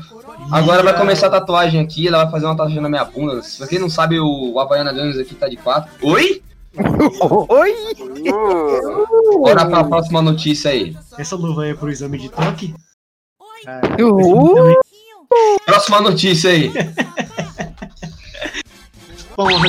[0.51, 3.41] Agora vai começar a tatuagem aqui, ela vai fazer uma tatuagem na minha bunda.
[3.57, 5.91] Pra quem não sabe, o Havaiana Jones aqui tá de quatro.
[6.01, 6.41] Oi?
[7.49, 7.75] Oi?
[9.39, 10.95] Bora pra próxima notícia aí.
[11.17, 12.73] Essa luva aí é pro exame de toque?
[13.65, 14.77] Caralho,
[15.29, 16.71] Uh, Próxima notícia aí.
[19.35, 19.67] Porra,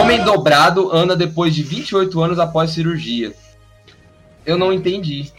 [0.00, 3.34] Homem dobrado anda depois de 28 anos após cirurgia.
[4.46, 5.30] Eu não entendi.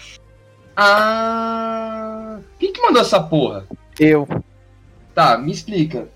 [0.83, 2.37] Ah.
[2.59, 3.65] Quem que mandou essa porra?
[3.99, 4.27] eu.
[5.13, 6.07] Tá, me explica.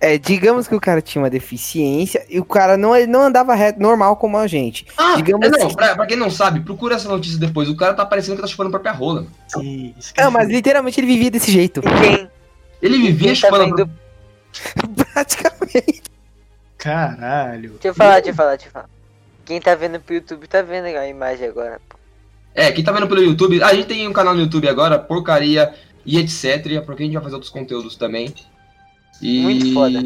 [0.00, 3.54] É, digamos que o cara tinha uma deficiência e o cara não, ele não andava
[3.54, 4.86] reto, normal como a gente.
[4.96, 5.74] Ah, Digamos é, não, assim.
[5.74, 7.68] pra, pra quem não sabe, procura essa notícia depois.
[7.68, 9.26] O cara tá parecendo que tá chupando a própria rola.
[9.48, 11.80] sim, Não, mas literalmente ele vivia desse jeito.
[11.80, 12.28] quem,
[12.80, 13.90] Ele vivia quem tá chupando a vendo.
[15.12, 16.02] Praticamente.
[16.78, 17.70] Caralho.
[17.72, 18.88] Deixa eu falar, deixa eu falar, deixa eu falar.
[19.44, 21.80] Quem tá vendo pro YouTube tá vendo a imagem agora.
[22.54, 25.72] É, quem tá vendo pelo YouTube, a gente tem um canal no YouTube agora, porcaria
[26.04, 26.84] e etc.
[26.84, 28.34] Porque a gente vai fazer outros conteúdos também.
[29.20, 30.00] E Muito foda.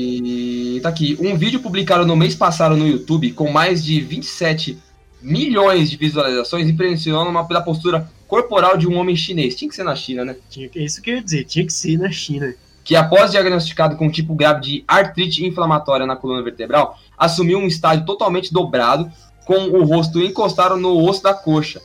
[0.82, 4.76] tá aqui, um vídeo publicado no mês passado no YouTube com mais de 27
[5.22, 9.54] milhões de visualizações impressiona uma pela postura corporal de um homem chinês.
[9.54, 10.36] Tinha que ser na China, né?
[10.50, 12.54] Tinha que, é isso que eu ia dizer, tinha que ser na China.
[12.82, 17.66] Que após diagnosticado com um tipo grave de artrite inflamatória na coluna vertebral, assumiu um
[17.66, 19.10] estágio totalmente dobrado,
[19.46, 21.80] com o rosto encostado no osso da coxa.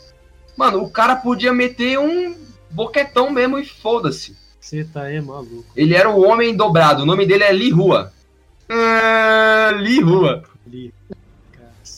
[0.60, 2.36] Mano, o cara podia meter um
[2.70, 4.36] boquetão mesmo e foda-se.
[4.60, 5.64] Você tá é maluco.
[5.74, 7.04] Ele era o homem dobrado.
[7.04, 8.12] O nome dele é Li Rua.
[8.68, 10.44] Ah, Li Rua.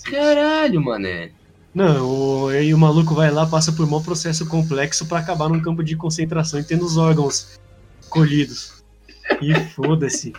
[0.04, 1.32] Caralho, mané.
[1.74, 5.60] Não, o, aí o maluco vai lá, passa por um processo complexo pra acabar num
[5.60, 7.60] campo de concentração e tendo os órgãos
[8.12, 8.84] colhidos.
[9.42, 10.34] E foda-se.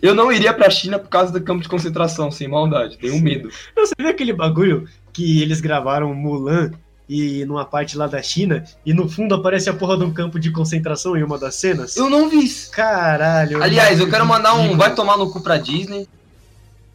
[0.00, 2.96] Eu não iria pra China por causa do campo de concentração, sem maldade.
[2.96, 3.50] Tenho medo.
[3.74, 6.70] Você viu aquele bagulho que eles gravaram Mulan
[7.08, 10.40] e numa parte lá da China e no fundo aparece a porra de um campo
[10.40, 11.96] de concentração em uma das cenas?
[11.96, 12.70] Eu não vi isso.
[12.70, 13.62] Caralho.
[13.62, 16.08] Aliás, eu quero mandar um vai tomar no cu pra Disney.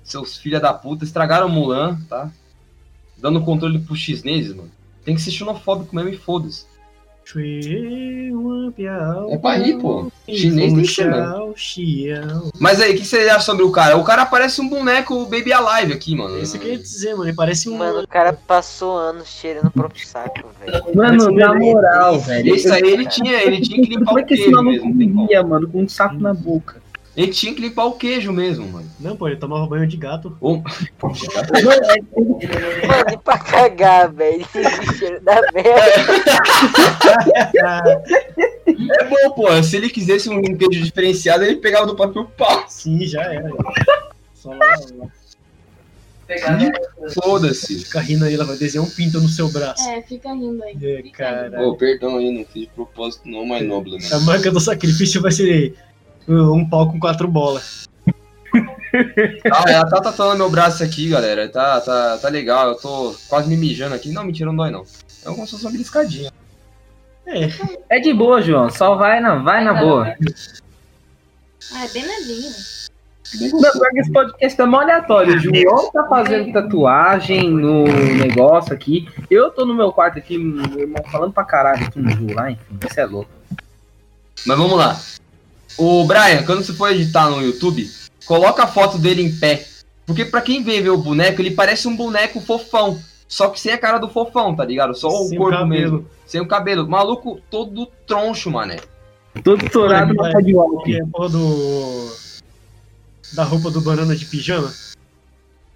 [0.03, 2.29] Seus filha da puta, estragaram Mulan, tá?
[3.17, 4.71] Dando controle pros chineses, mano.
[5.05, 6.65] Tem que ser xenofóbico mesmo e foda-se.
[9.31, 10.11] É pra rir, pô.
[10.27, 12.51] Chinês tem mesmo.
[12.59, 13.95] Mas aí, o que você acha sobre o cara?
[13.97, 16.39] O cara parece um boneco Baby Alive aqui, mano.
[16.39, 17.25] Isso que eu ia dizer, mano.
[17.25, 17.77] Ele parece um.
[17.77, 20.95] Mano, o cara passou anos cheirando o próprio saco, velho.
[20.95, 22.55] Mano, na moral, velho.
[22.55, 25.43] Isso aí ele tinha, ele tinha que limpar Como é o que esse maluco comia,
[25.43, 26.80] mano, com um saco na boca?
[27.15, 28.89] Ele tinha que limpar o queijo mesmo, mano.
[28.99, 30.35] Não, pô, ele tomava banho de gato.
[30.39, 30.63] Ou-
[31.01, 31.15] Mano,
[33.13, 34.45] e pra cagar, velho.
[34.55, 35.81] Esse cheiro da merda.
[38.77, 39.63] É bom, pô.
[39.63, 42.63] Se ele quisesse um queijo diferenciado, ele pegava do próprio pau.
[42.67, 43.49] Sim, já era.
[44.33, 45.07] Só lá, lá.
[47.21, 47.83] Foda-se.
[47.83, 49.85] Fica rindo aí, ela vai desenhar um pinto no seu braço.
[49.89, 50.77] É, fica rindo aí.
[50.81, 51.61] É, cara.
[51.61, 54.07] Ô, perdão aí, não fiz de propósito não, mas nobre, né?
[54.13, 55.75] A marca do sacrifício vai ser
[56.27, 57.87] um pau com quatro bolas.
[59.51, 61.47] Ah, ela tá tatuando meu braço aqui, galera.
[61.47, 64.11] Tá, tá, tá legal, eu tô quase me mijando aqui.
[64.11, 64.83] Não, mentira, não dói não.
[65.25, 66.31] É como se fosse uma beliscadinha.
[67.25, 68.69] É, É de boa, João.
[68.69, 70.13] Só vai na, vai na boa.
[71.73, 72.51] Ah, é bem levinho.
[73.31, 73.45] Que
[73.99, 75.35] esse podcast tá mó aleatório.
[75.35, 79.07] O João tá fazendo tatuagem no negócio aqui.
[79.29, 82.51] Eu tô no meu quarto aqui, meu irmão falando pra caralho aqui no Ju lá,
[82.51, 82.77] enfim.
[82.89, 83.31] Isso é louco.
[84.45, 84.99] Mas vamos lá.
[85.77, 87.89] O Brian, quando você for editar no YouTube,
[88.25, 89.65] coloca a foto dele em pé.
[90.05, 92.99] Porque pra quem vê ver o boneco, ele parece um boneco fofão.
[93.27, 94.93] Só que sem a cara do fofão, tá ligado?
[94.93, 95.69] Só o sem corpo cabelo.
[95.69, 96.05] mesmo.
[96.25, 96.87] Sem o cabelo.
[96.87, 98.77] Maluco todo troncho, mané.
[99.43, 100.93] Todo estourado na walk.
[100.93, 102.11] é porra do.
[103.33, 104.73] Da roupa do banana de pijama.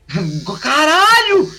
[0.62, 1.50] Caralho!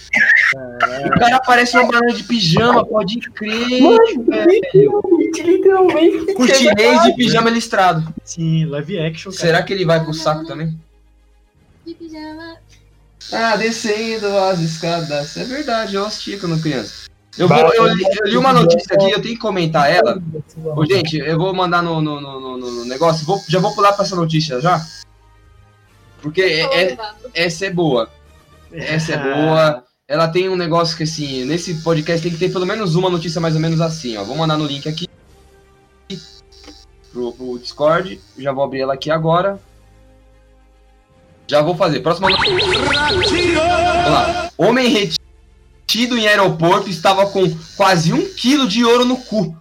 [1.07, 3.81] O cara parece uma banana de pijama, pode crer.
[4.27, 5.03] velho.
[5.35, 6.35] Literalmente.
[6.35, 8.13] Com chinês de pijama listrado.
[8.25, 9.41] Sim, live action, cara.
[9.47, 10.79] Será que ele vai pro saco também?
[11.87, 12.57] De pijama.
[13.33, 15.37] Ah, descendo as escadas.
[15.37, 17.07] É verdade, eu assisti quando criança.
[17.39, 20.23] Eu, vou, eu, li, eu li uma notícia aqui, eu tenho que comentar ela.
[20.75, 23.27] Ô, gente, eu vou mandar no, no, no, no- no negócio.
[23.27, 24.85] Vou, já vou pular pra essa notícia já.
[26.23, 26.97] Porque é- é-
[27.35, 28.09] essa é boa.
[28.73, 29.85] Essa é boa.
[30.09, 33.41] Ela tem um negócio que, assim, nesse podcast tem que ter pelo menos uma notícia
[33.41, 34.25] mais ou menos assim, ó.
[34.25, 35.06] Vou mandar no link aqui
[37.17, 38.21] pro, pro Discord.
[38.37, 39.59] Já vou abrir ela aqui agora.
[41.47, 42.01] Já vou fazer.
[42.01, 42.55] Próxima notícia.
[42.55, 44.51] Vamos lá.
[44.59, 47.43] Homem retido em aeroporto estava com
[47.77, 49.57] quase um quilo de ouro no cu.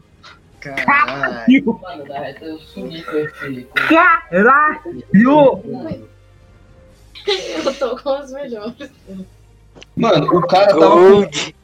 [0.59, 1.79] Caralho.
[3.85, 5.05] Caralho!
[7.27, 8.91] Eu tô com os melhores.
[9.95, 11.11] Mano, o cara tava com.
[11.11, 11.55] Gold.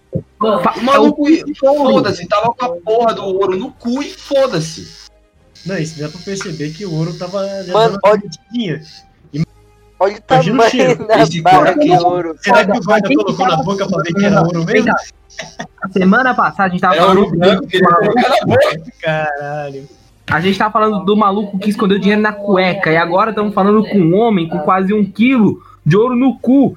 [0.42, 1.24] O maluco,
[1.58, 5.11] foda-se, tava com a porra do ouro no cu e foda-se.
[5.66, 7.42] Não, isso dá pra perceber que o ouro tava.
[7.72, 8.82] Mano, olha- metidinha.
[10.00, 10.96] Olha o Imagina o cheiro.
[10.96, 12.36] tamanho da Esse barra de ouro.
[12.42, 14.92] Será que o guarda colocou na boca pra ver que era ouro mesmo?
[15.84, 17.38] A semana passada a gente tava ouro falando.
[17.40, 18.82] branco que ele ia colocar na boca.
[19.00, 19.90] Caralho.
[20.28, 22.92] A gente tava falando do maluco que escondeu dinheiro na cueca.
[22.92, 26.76] E agora estamos falando com um homem com quase um quilo de ouro no cu.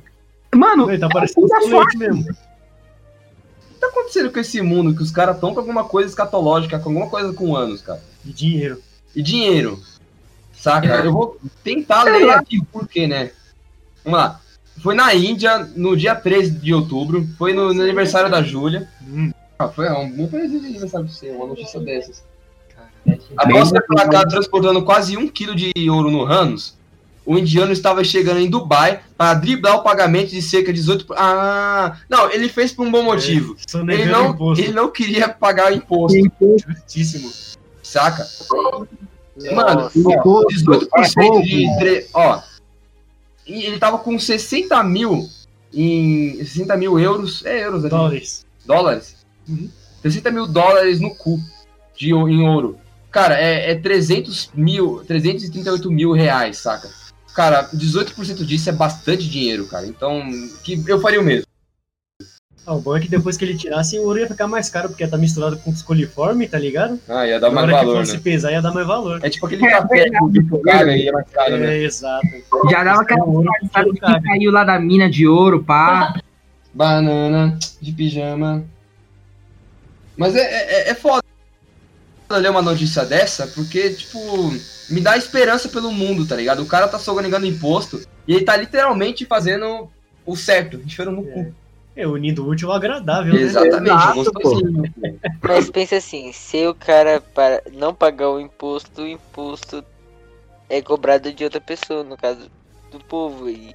[0.54, 2.20] Mano, tá parecendo Puta um leite mesmo.
[2.20, 4.94] O que tá acontecendo com esse mundo?
[4.94, 8.00] Que os caras estão com alguma coisa escatológica, com alguma coisa com anos, cara.
[8.24, 8.82] De dinheiro.
[9.14, 9.80] E dinheiro.
[10.52, 10.86] Saca?
[10.86, 13.30] Eu vou tentar ler aqui o porquê, né?
[14.02, 14.40] Vamos lá.
[14.82, 17.26] Foi na Índia, no dia 13 de outubro.
[17.38, 18.88] Foi no, no aniversário da Júlia.
[19.06, 19.30] Hum.
[19.58, 22.24] Ah, foi um bom presente de aniversário pra você, uma notícia dessas.
[23.36, 26.76] Após ser placado transportando quase um quilo de ouro no Ranos,
[27.24, 31.06] o indiano estava chegando em Dubai para driblar o pagamento de cerca de 18...
[31.16, 33.56] Ah, não, ele fez por um bom motivo.
[33.68, 34.64] Só Ele não, imposto.
[34.64, 36.18] ele não queria pagar imposto.
[37.94, 38.26] Saca?
[39.54, 39.98] Mano, Nossa.
[40.28, 41.66] ó, 18% de.
[41.78, 42.40] tre- Ó.
[43.46, 45.28] E ele tava com 60 mil
[45.72, 46.36] em.
[46.44, 47.44] 60 mil euros.
[47.44, 47.88] É euros, né?
[47.88, 48.46] Dólares.
[48.66, 49.16] Dólares?
[49.48, 49.68] Uhum.
[50.02, 51.38] 60 mil dólares no cu
[51.96, 52.78] de, em ouro.
[53.10, 55.02] Cara, é, é 300 mil.
[55.06, 56.88] 338 mil reais, saca?
[57.34, 59.86] Cara, 18% disso é bastante dinheiro, cara.
[59.86, 60.22] Então,
[60.62, 61.46] que eu faria o mesmo.
[62.66, 64.88] Ah, o bom é que depois que ele tirasse, o ouro ia ficar mais caro,
[64.88, 66.98] porque tá misturado com os coliforme, tá ligado?
[67.06, 68.20] Ah, ia dar mais Agora que valor, fosse né?
[68.24, 69.20] pesar, ia dar mais valor.
[69.22, 71.76] É tipo aquele café que o bicho caga e é mais caro, né?
[71.76, 72.26] É, exato.
[72.70, 76.14] já dava aquela O ouro que sabe que caiu lá da mina de ouro, pá.
[76.72, 78.64] Banana de pijama.
[80.16, 81.22] Mas é, é, é foda
[82.30, 84.18] ler uma notícia dessa, porque, tipo,
[84.88, 86.62] me dá esperança pelo mundo, tá ligado?
[86.62, 89.88] O cara tá sonegando imposto e ele tá literalmente fazendo
[90.24, 91.54] o certo, enfiando no cu.
[91.96, 93.42] É, unindo o útil ao agradável, né?
[93.42, 94.32] Exatamente, Exato.
[95.42, 99.84] Mas pensa assim, se o cara para não pagar o imposto, o imposto
[100.68, 102.50] é cobrado de outra pessoa, no caso
[102.90, 103.48] do povo.
[103.48, 103.74] E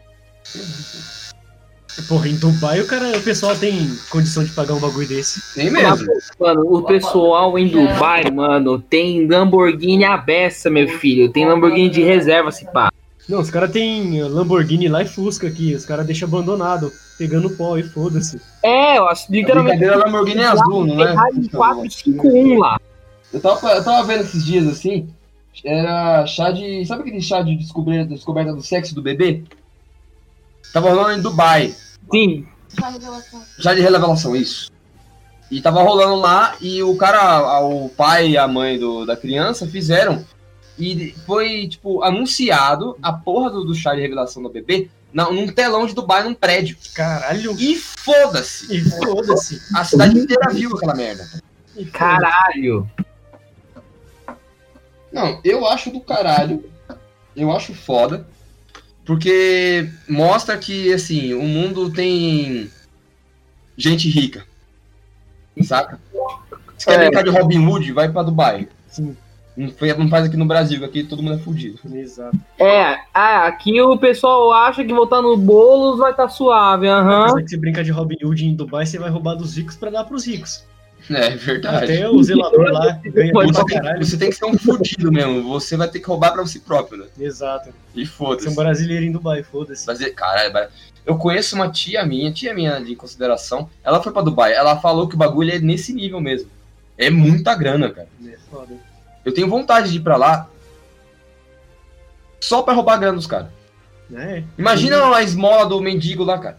[2.08, 5.42] Porra, em Dubai o, cara, o pessoal tem condição de pagar um bagulho desse.
[5.54, 6.08] Tem mesmo.
[6.40, 11.32] Mano, o pessoal em Dubai, mano, tem Lamborghini à beça, meu filho.
[11.32, 12.92] Tem Lamborghini de reserva, se pá.
[13.28, 15.74] Não, os caras têm Lamborghini lá e Fusca aqui.
[15.74, 18.42] Os caras deixam abandonado, pegando pó e foda-se.
[18.64, 19.78] É, eu acho A literalmente.
[19.78, 21.08] brincadeira Lamborghini é azul, não é?
[21.10, 22.80] Ferrari 451 lá.
[23.32, 25.08] Eu tava, eu tava vendo esses dias assim,
[25.64, 26.84] era chá de.
[26.86, 29.44] Sabe aquele chá de descoberta, descoberta do sexo do bebê?
[30.74, 31.76] Tava rolando em Dubai.
[32.12, 33.42] Sim, Só revelação.
[33.60, 34.72] Já de revelação, isso.
[35.52, 39.18] E tava rolando lá e o cara, a- o pai e a mãe do, da
[39.18, 40.24] criança fizeram.
[40.78, 45.48] E foi, tipo, anunciado a porra do, do chá de revelação do bebê na- num
[45.48, 46.78] telão de Dubai, num prédio.
[46.94, 47.56] Caralho.
[47.60, 48.76] E foda-se.
[48.76, 49.62] E foda-se.
[49.76, 51.28] A cidade inteira viu aquela merda.
[51.76, 51.86] E.
[51.86, 52.90] Caralho.
[55.12, 56.64] Não, eu acho do caralho.
[57.36, 58.28] Eu acho foda.
[59.06, 62.70] Porque mostra que, assim, o mundo tem
[63.76, 64.46] gente rica.
[65.64, 66.00] Saca?
[66.78, 66.98] Se quer É.
[67.06, 68.70] brincar de Robin Hood, vai pra Dubai.
[68.88, 69.18] Sim,
[69.68, 71.80] Não, faz aqui no Brasil, aqui todo mundo é fudido.
[71.94, 72.38] exato.
[72.58, 77.36] É, ah, aqui o pessoal acha que voltar no bolos vai estar suave, aham.
[77.36, 80.06] Que você brincar de Robin Hood em Dubai, você vai roubar dos ricos pra dar
[80.06, 80.64] pros ricos.
[81.10, 81.86] É verdade.
[81.86, 84.06] Até o zelador lá ganha Pode pra Você tem, caralho.
[84.06, 85.42] você tem que ser um fudido mesmo.
[85.50, 87.06] Você vai ter que roubar pra si próprio, né?
[87.20, 87.70] Exato.
[87.96, 88.50] E Você é foda-se.
[88.50, 89.86] um brasileiro em Dubai, foda-se.
[89.86, 90.68] Fazer, caralho, vai-
[91.06, 93.68] eu conheço uma tia minha, tia minha de consideração.
[93.84, 94.54] Ela foi pra Dubai.
[94.54, 96.50] Ela falou que o bagulho é nesse nível mesmo.
[96.98, 98.08] É muita grana, cara.
[98.26, 98.74] É foda.
[99.26, 100.50] Eu tenho vontade de ir pra lá
[102.40, 103.50] só pra roubar grana dos caras.
[104.14, 104.44] É.
[104.58, 106.58] Imagina a esmola do mendigo lá, cara.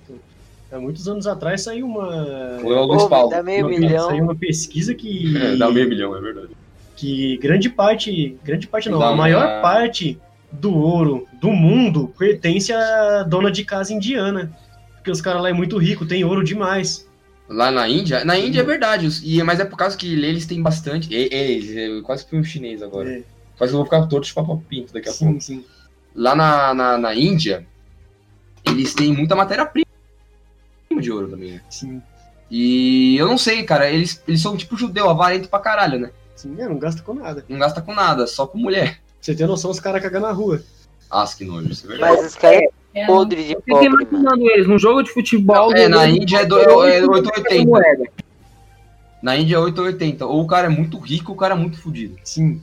[0.71, 2.59] Há muitos anos atrás saiu uma.
[2.61, 3.31] Foi o Luiz Paulo.
[3.31, 4.07] dá meio uma- milhão.
[4.09, 5.37] Saiu uma pesquisa que.
[5.37, 6.49] É, dá meio milhão, é verdade.
[6.97, 10.19] que grande parte, grande parte não, Dá a uma- maior parte
[10.53, 14.53] do ouro do mundo pertence à dona de casa indiana.
[14.97, 17.09] Porque os caras lá é muito rico, tem ouro demais.
[17.53, 20.47] Lá na Índia, na Índia é verdade, os- e, mas é por causa que eles
[20.47, 21.13] têm bastante.
[21.13, 23.11] É, é, eu quase fui um chinês agora.
[23.11, 23.23] É,
[23.59, 25.35] Quase que eu vou ficar todo de papo pinto daqui a pouco.
[25.35, 25.65] sim, sim.
[26.15, 27.67] Lá na, na, na Índia,
[28.65, 29.85] eles têm muita matéria-prima
[31.01, 31.53] de ouro também.
[31.55, 31.61] né?
[31.69, 32.01] Sim,
[32.51, 36.11] E eu não sei, cara, eles, eles são tipo judeu, avarento pra caralho, né?
[36.37, 37.45] sim, é, não gasta com nada.
[37.49, 38.99] Não gasta com nada, só com mulher.
[39.21, 40.63] Você ter noção, os caras cagam na rua.
[41.11, 42.13] Ah, que nojo, isso é verdade.
[42.17, 42.63] Mas os caras
[42.95, 44.03] É, é podre de Eu fiquei pobre, mano.
[44.03, 45.73] imaginando eles num jogo de futebol.
[45.75, 47.65] É, na do- Índia é, do, é, é 880.
[47.69, 48.05] moeda.
[49.23, 50.27] Na Índia é 880.
[50.27, 52.17] Ou o cara é muito rico ou o cara é muito fudido.
[52.25, 52.61] Sim,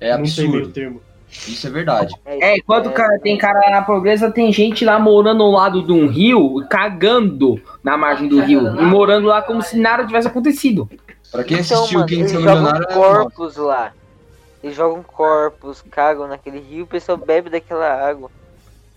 [0.00, 0.68] É não absurdo.
[0.70, 1.00] termo.
[1.30, 2.12] Isso é verdade.
[2.26, 5.80] É, enquanto o cara tem cara lá na pobreza, tem gente lá morando ao lado
[5.86, 8.66] de um rio, cagando na margem do rio.
[8.66, 10.90] E morando lá como se nada tivesse acontecido.
[11.30, 13.92] Pra quem Então, assistiu mano, Quem eles São jogam Milionário, é corpos lá.
[14.64, 18.28] Eles jogam corpos, cagam naquele rio, o pessoal bebe daquela água.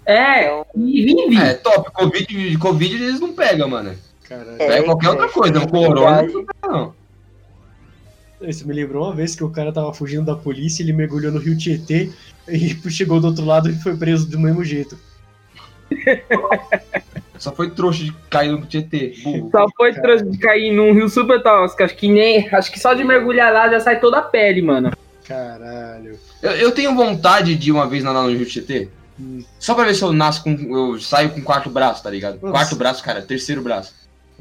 [0.05, 1.37] É, Então, e vive.
[1.37, 1.91] É, top.
[1.91, 3.95] Covid, Covid eles não pegam, mano.
[4.27, 4.55] Caralho.
[4.59, 5.59] É, Pega qualquer outra coisa.
[5.59, 6.95] Um corona não pega, não.
[8.41, 11.39] Isso me lembrou uma vez que o cara tava fugindo da polícia, ele mergulhou no
[11.39, 12.09] rio Tietê
[12.47, 14.97] e chegou do outro lado e foi preso do mesmo jeito.
[17.37, 19.13] Só foi trouxa de cair no Tietê.
[19.23, 19.49] burro.
[19.51, 21.83] Só foi trans- de cair num rio super tóxico.
[21.83, 22.47] Acho que nem.
[22.53, 24.91] Acho que só de mergulhar lá já sai toda a pele, mano.
[25.25, 26.17] Caralho.
[26.41, 28.89] Eu, eu tenho vontade de uma vez nadar no Rio Tietê.
[29.59, 30.51] Só pra ver se eu nasço com.
[30.51, 32.39] Eu saio com quarto braço, tá ligado?
[32.41, 32.51] Nossa.
[32.51, 33.93] Quarto braço, cara, terceiro braço.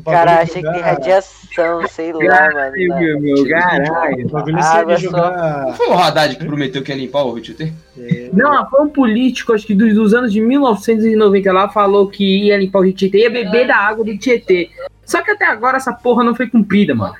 [0.05, 2.29] Cara, é achei que tem jogar- radiação, sei lá, mano.
[2.31, 4.27] Caralho, meu, caralho.
[4.27, 4.85] O bagulho é seria.
[4.87, 5.75] Não jogar.
[5.77, 7.73] foi o Haddad que prometeu que ia limpar o Rio Tietê?
[7.99, 12.47] é, Não, foi um político, acho que dos, dos anos de 1990 lá, falou que
[12.47, 14.71] ia limpar o Rio Tietê, ia beber da água do Tietê.
[15.05, 17.15] Só que até agora essa porra não foi cumprida, mano.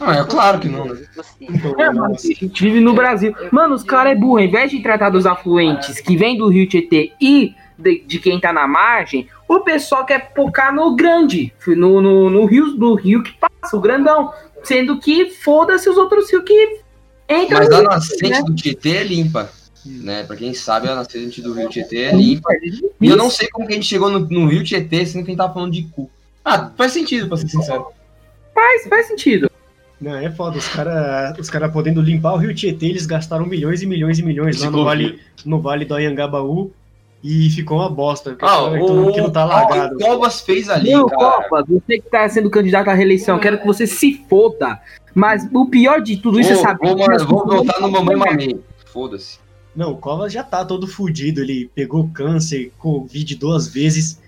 [0.00, 1.02] Ah, é claro que não, né?
[1.40, 3.34] Então, É, mano, a gente vive no Brasil.
[3.50, 4.38] Mano, os caras é burro.
[4.38, 8.40] Ao invés de tratar dos afluentes que vêm do Rio Tietê e de, de quem
[8.40, 13.22] tá na margem, o pessoal quer focar no grande, no, no, no rio, no rio
[13.22, 14.32] que passa, o grandão.
[14.62, 16.80] Sendo que foda-se os outros rios que
[17.28, 18.42] entram Mas a nascente né?
[18.42, 19.50] do Tietê é limpa.
[19.84, 20.24] Né?
[20.24, 22.50] Pra quem sabe, a nascente do Rio Tietê é limpa.
[23.00, 25.30] E eu não sei como que a gente chegou no, no Rio Tietê sendo que
[25.30, 26.10] a gente tava falando de cu.
[26.44, 27.86] Ah, faz sentido, pra ser sincero.
[28.54, 29.48] Faz, faz sentido.
[30.00, 30.58] Não, é foda.
[30.58, 34.22] Os caras os cara podendo limpar o rio Tietê, eles gastaram milhões e milhões e
[34.22, 36.70] milhões lá no vale, no vale do Anhangabaú
[37.22, 38.30] e ficou uma bosta.
[38.30, 39.96] porque Ah, o, que não tá o lagado.
[39.96, 41.20] que o Covas fez ali, Não, cara.
[41.42, 44.80] Copa, você que tá sendo candidato à reeleição, quero que você se foda.
[45.14, 46.88] Mas o pior de tudo isso é Vou, saber.
[46.88, 47.26] vou, vou pessoas
[47.66, 48.60] votar no não Mamãe Mamei.
[48.92, 49.38] Foda-se.
[49.74, 51.40] Não, o Covas já tá todo fudido.
[51.40, 54.20] Ele pegou câncer, Covid duas vezes,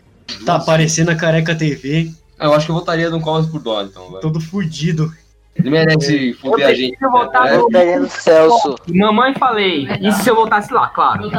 [0.45, 0.63] tá Nossa.
[0.65, 4.09] aparecendo na Careca TV, Ah, Eu acho que eu votaria no Covas por dó, então.
[4.09, 4.21] velho.
[4.21, 5.13] todo fudido.
[5.61, 6.97] Ele merece foder a gente.
[7.01, 8.77] Eu votar É, no Celso.
[8.89, 9.87] Mamãe falei.
[10.01, 11.31] Isso se eu votasse lá, claro.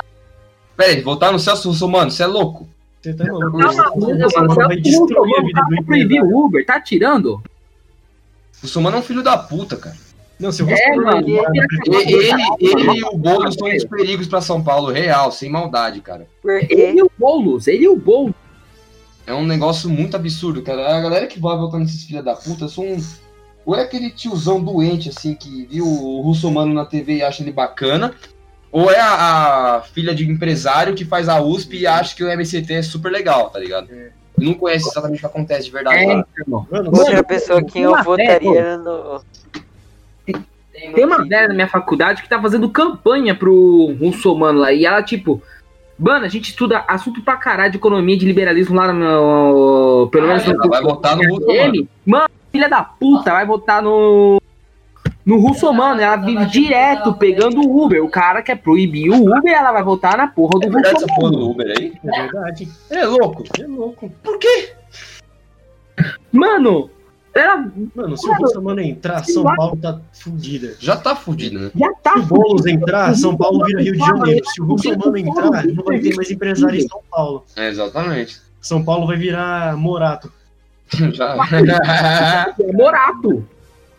[0.77, 2.67] Pera aí, votar no Celso Russomano, você é louco?
[3.01, 3.57] Você tá maluco?
[3.57, 6.36] Não, mano, mano, vai destruir a vida do proibir empresário.
[6.38, 7.34] o Uber, tá tirando?
[7.34, 7.41] O
[8.63, 9.95] Russomano é um filho da puta, cara.
[10.39, 11.27] Não, se eu É, mano.
[11.27, 11.38] E-
[12.13, 16.27] Ele, ele e o Boulos são os perigos pra São Paulo, real, sem maldade, cara.
[16.43, 18.34] Ele e o Boulos, ele e o Boulos.
[19.28, 20.97] É um negócio muito absurdo, cara.
[20.97, 22.97] A galera que vai votando nesses filha da puta são um.
[23.66, 27.51] Ou é aquele tiozão doente, assim, que viu o Russomano na TV e acha ele
[27.51, 28.14] bacana.
[28.72, 32.28] Ou é a, a filha de empresário que faz a USP e acha que o
[32.28, 33.89] MCT é super legal, tá ligado?
[34.39, 36.24] E não conhece exatamente o que acontece de verdade É.
[36.47, 39.22] Mano, Outra Mano, pessoa que eu votaria no.
[40.74, 44.72] Tem uma velha na minha faculdade que tá fazendo campanha pro russomano lá.
[44.74, 45.43] E ela, tipo,
[46.01, 50.09] Mano, a gente estuda assunto pra caralho de economia, de liberalismo lá no.
[50.12, 50.53] Pelo menos no.
[50.53, 51.45] Ela vai votar no Russo,
[52.07, 52.30] mano.
[52.52, 54.39] Filha da puta, vai votar no.
[55.24, 58.04] No russomano, ela vive direto pegando o Uber.
[58.04, 61.06] O cara quer proibir o Uber, ela vai votar na porra do É verdade essa
[61.08, 61.38] porra russomano.
[61.38, 61.93] do Uber aí?
[62.04, 62.70] É verdade.
[62.89, 63.43] Ele é louco.
[63.60, 64.12] É louco.
[64.24, 64.74] Por quê?
[66.32, 66.89] Mano,
[67.34, 70.76] ela Mano, se o Bolsonaro entrar, São Paulo tá fudida.
[70.80, 71.72] Já tá fudido, né?
[71.76, 72.14] já tá.
[72.14, 74.45] Se o Boulos entrar, São Paulo vira Rio de Janeiro.
[74.45, 77.45] Se o Russomano entrar, não vai ter mais empresário em São Paulo.
[77.56, 78.41] É, exatamente.
[78.60, 80.32] São Paulo vai virar Morato.
[81.13, 81.35] Já.
[82.59, 83.45] É Morato.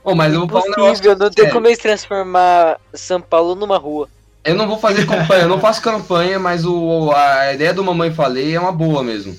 [0.04, 1.16] Ô, mas eu vou falar um negócio.
[1.16, 4.08] Não tem como eles transformar São Paulo numa rua.
[4.44, 8.10] Eu não vou fazer campanha, eu não faço campanha, mas o, a ideia do Mamãe
[8.10, 9.36] Falei é uma boa mesmo.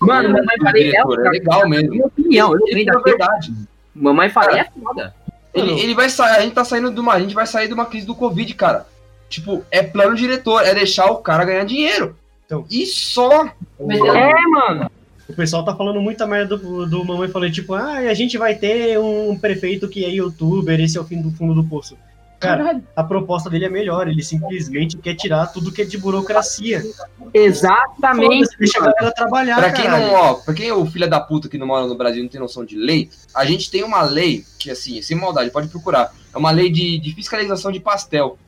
[0.00, 1.90] Mano, mamãe falei é diretor, é legal mesmo.
[1.90, 2.52] minha opinião.
[2.54, 3.52] Eu Ele é da verdade.
[3.94, 5.14] Mamãe falei é foda.
[5.52, 7.74] Ele, ele vai sair, a gente tá saindo de uma, a gente vai sair de
[7.74, 8.86] uma crise do Covid, cara.
[9.28, 12.16] Tipo, é plano diretor, é deixar o cara ganhar dinheiro.
[12.44, 12.64] Então.
[12.70, 13.46] E só.
[13.46, 14.90] É, mano.
[15.28, 18.54] O pessoal tá falando muita merda do, do Mamãe Falei, tipo, ah, a gente vai
[18.54, 21.96] ter um prefeito que é youtuber, esse é o fim do fundo do poço.
[22.38, 26.84] Cara, a proposta dele é melhor, ele simplesmente quer tirar tudo que é de burocracia.
[27.32, 28.56] Exatamente.
[28.58, 30.06] Deixa a galera trabalhar, Pra quem caralho.
[30.06, 32.22] não, ó, pra quem é o filho da puta que não mora no Brasil e
[32.24, 35.68] não tem noção de lei, a gente tem uma lei que, assim, sem maldade, pode
[35.68, 36.12] procurar.
[36.34, 38.38] É uma lei de, de fiscalização de pastel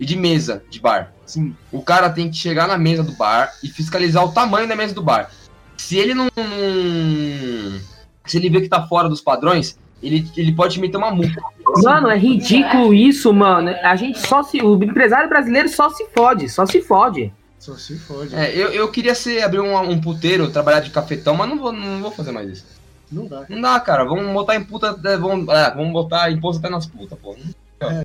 [0.00, 1.12] e de mesa de bar.
[1.24, 1.54] Sim.
[1.70, 4.94] O cara tem que chegar na mesa do bar e fiscalizar o tamanho da mesa
[4.94, 5.30] do bar.
[5.78, 6.28] Se ele não.
[8.26, 11.40] Se ele vê que tá fora dos padrões, ele, ele pode te meter uma multa.
[11.82, 13.70] Mano, é ridículo isso, mano.
[13.82, 14.60] A gente só se.
[14.60, 17.32] O empresário brasileiro só se fode, só se fode.
[17.58, 18.34] Só se fode.
[18.34, 21.72] É, eu, eu queria ser, abrir um, um puteiro, trabalhar de cafetão, mas não vou,
[21.72, 22.66] não vou fazer mais isso.
[23.10, 23.44] Não dá.
[23.48, 24.04] Não dá, cara.
[24.04, 24.98] Vamos botar em puta.
[25.04, 27.34] é, Vamos, é, vamos botar imposto até nas putas, pô.
[27.80, 28.04] Não-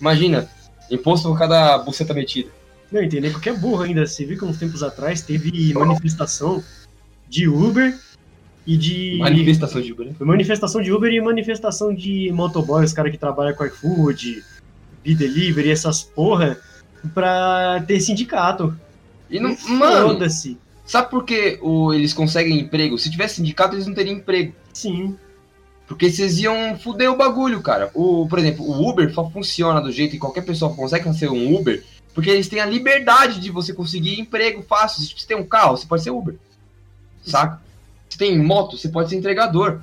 [0.00, 0.48] Imagina,
[0.90, 2.50] imposto por cada buceta metida.
[2.90, 3.32] Não, entendeu?
[3.32, 4.06] Porque é burro ainda.
[4.06, 6.62] Você viu que uns tempos atrás teve manifestação
[7.28, 7.98] de Uber
[8.66, 9.18] e de.
[9.18, 10.14] Manifestação de Uber, né?
[10.20, 14.44] Manifestação de Uber e manifestação de motoboy, os caras que trabalham com iFood,
[15.04, 16.58] B-Delivery, essas porra,
[17.14, 18.76] pra ter sindicato.
[19.30, 20.56] E não, mano, Foda-se.
[20.84, 22.98] sabe por que o, eles conseguem emprego?
[22.98, 24.54] Se tivesse sindicato, eles não teriam emprego.
[24.72, 25.16] Sim.
[25.86, 27.90] Porque vocês iam fuder o bagulho, cara.
[27.94, 31.54] O, por exemplo, o Uber só funciona do jeito que qualquer pessoa consegue ser um
[31.54, 31.82] Uber,
[32.16, 35.02] porque eles têm a liberdade de você conseguir emprego fácil.
[35.02, 36.34] Se você tem um carro, você pode ser Uber.
[37.22, 37.60] Saca?
[38.08, 39.80] Se tem moto, você pode ser entregador.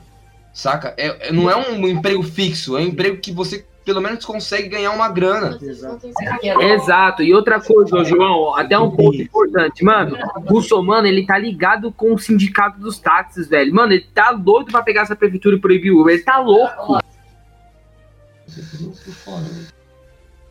[0.52, 0.96] Saca?
[0.98, 4.68] É, é- não é um emprego fixo, é um emprego que você pelo menos consegue
[4.68, 5.60] ganhar uma grana.
[5.62, 6.12] Exato.
[6.64, 7.22] Exato.
[7.22, 10.18] E outra coisa, João, até um ponto importante, mano.
[10.38, 13.76] O Russomano, ele tá ligado com o sindicato dos táxis, velho.
[13.76, 16.16] Mano, ele tá doido pra pegar essa prefeitura e proibir o Uber.
[16.16, 16.98] Ele tá louco.
[16.98, 17.02] É,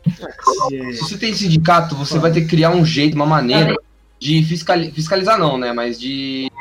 [0.07, 3.75] Se você tem sindicato, você vai ter que criar um jeito, uma maneira
[4.19, 5.71] de fiscali- fiscalizar, não, né?
[5.73, 6.51] Mas de.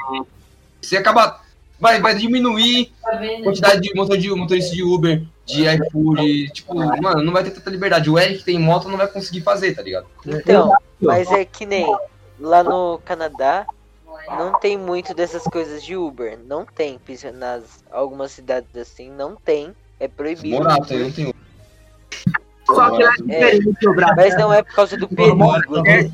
[0.80, 1.40] Você acaba.
[1.78, 3.42] Vai, vai diminuir Tá a vendo?
[3.42, 6.50] quantidade de, motor de motorista de Uber, de iFood.
[6.52, 8.08] Tipo, mano, não vai ter tanta liberdade.
[8.08, 10.06] O Eric que tem moto não vai conseguir fazer, tá ligado?
[10.24, 11.84] Então, mas é que nem
[12.38, 13.66] lá no Canadá
[14.38, 16.38] não tem muito dessas coisas de Uber.
[16.46, 17.00] Não tem.
[17.34, 19.74] Nas algumas cidades assim, não tem.
[19.98, 20.54] É proibido.
[20.56, 21.42] Morato não tem Uber.
[22.66, 24.14] Só que lá é diferente, ô, Brasil.
[24.16, 25.36] Mas não é por causa do perigo.
[25.82, 26.08] né?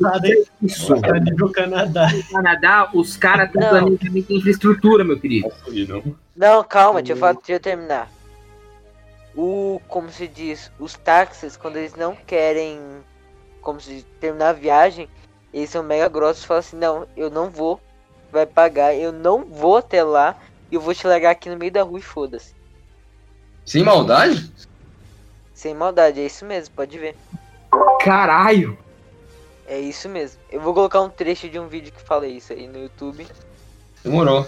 [0.63, 1.01] Isso.
[1.01, 2.11] Tá nível Canadá.
[2.13, 3.71] No Canadá, os caras têm Não.
[3.71, 6.17] planejamento infraestrutura, meu querido.
[6.35, 8.11] Não, calma, deixa eu, falar, deixa eu terminar.
[9.37, 12.81] O, como se diz, os táxis, quando eles não querem,
[13.61, 15.09] como se diz, terminar a viagem,
[15.53, 17.81] eles são mega grossos e falam assim, não, eu não vou,
[18.33, 20.37] vai pagar, eu não vou até lá,
[20.71, 22.55] e eu vou te largar aqui no meio da rua e foda-se.
[23.65, 24.51] Sem maldade?
[25.59, 27.17] Sem maldade, é isso mesmo, pode ver.
[28.01, 28.79] Caralho.
[29.67, 30.39] É isso mesmo.
[30.53, 33.27] Eu vou colocar um trecho de um vídeo que fala isso aí no YouTube.
[34.05, 34.47] Demorou.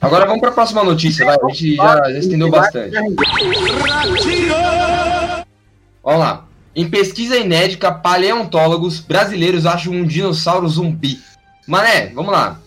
[0.00, 1.34] Agora vamos pra próxima notícia, vai.
[1.34, 2.94] A gente já, já estendeu bastante.
[6.00, 6.46] Vamos lá.
[6.76, 11.20] Em pesquisa inédita, paleontólogos brasileiros acham um dinossauro zumbi.
[11.66, 12.60] Mané, vamos lá.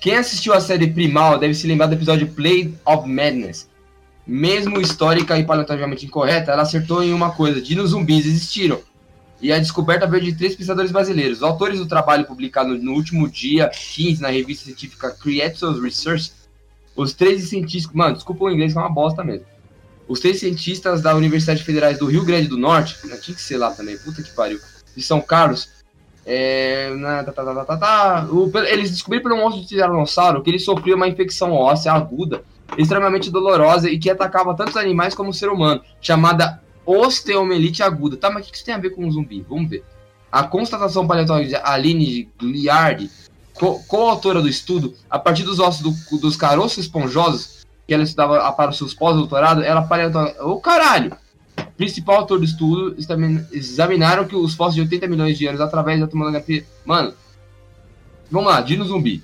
[0.00, 3.70] Quem assistiu a série Primal deve se lembrar do episódio Play of Madness.
[4.26, 8.80] Mesmo histórica e paleontologicamente incorreta, ela acertou em uma coisa: dinos zumbis existiram.
[9.40, 11.38] E a descoberta veio de três pesquisadores brasileiros.
[11.38, 16.30] Os autores do trabalho publicado no último dia 15 na revista científica Creators Research,
[16.94, 17.92] os três cientistas.
[17.92, 19.44] Mano, desculpa o inglês, que é uma bosta mesmo.
[20.06, 23.56] Os três cientistas da Universidade Federais do Rio Grande do Norte, né, tinha que ser
[23.56, 24.60] lá também, puta que pariu,
[24.96, 25.68] de São Carlos,
[26.24, 30.42] é, na- tá, tá, tá, tá, tá, tá, o- eles descobriram pelo monstro de tiranossauro
[30.42, 32.44] que ele sofria uma infecção óssea aguda,
[32.78, 38.16] extremamente dolorosa e que atacava tanto os animais como o ser humano, chamada osteomelite aguda.
[38.16, 39.44] Tá, mas o que isso tem a ver com um zumbi?
[39.48, 39.84] Vamos ver.
[40.30, 43.10] A constatação paleontológica de Aline Gliardi,
[43.54, 48.50] co- coautora do estudo, a partir dos ossos do- dos caroços esponjosos que ela estudava
[48.52, 50.44] para os seus pós-doutorado, ela paleontológica.
[50.46, 51.14] Ô caralho!
[51.76, 56.00] Principal autor do estudo, examin- examinaram que os fósseis de 80 milhões de anos através
[56.00, 56.64] da tomografia.
[56.84, 57.12] Mano,
[58.30, 59.22] vamos lá, dino zumbi.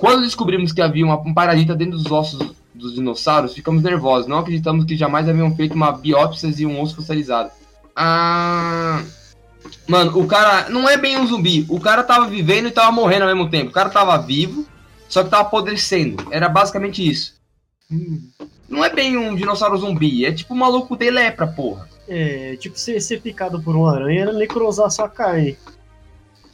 [0.00, 4.26] Quando descobrimos que havia uma, um parasita dentro dos ossos dos dinossauros, ficamos nervosos.
[4.26, 7.50] Não acreditamos que jamais haviam feito uma biópsia e um osso fossilizado.
[7.94, 9.04] Ah.
[9.86, 11.66] Mano, o cara não é bem um zumbi.
[11.68, 13.68] O cara tava vivendo e tava morrendo ao mesmo tempo.
[13.68, 14.66] O cara tava vivo,
[15.06, 16.26] só que tava apodrecendo.
[16.30, 17.34] Era basicamente isso.
[18.70, 20.24] Não é bem um dinossauro zumbi.
[20.24, 21.86] É tipo um maluco de lepra, porra.
[22.08, 25.58] É, tipo, ser, ser picado por uma aranha era necrosar sua carne.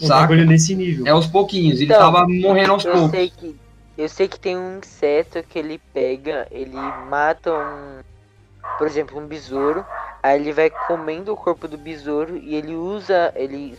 [0.01, 0.21] Um Saca?
[0.23, 1.07] bagulho nesse nível.
[1.07, 1.77] É aos pouquinhos.
[1.81, 3.11] Ele Então, tava morrendo aos Eu poucos.
[3.11, 3.57] sei que.
[3.97, 6.77] Eu sei que tem um inseto que ele pega, ele
[7.09, 8.01] mata um.
[8.79, 9.85] Por exemplo, um besouro.
[10.23, 13.33] Aí ele vai comendo o corpo do besouro e ele usa.
[13.35, 13.77] Ele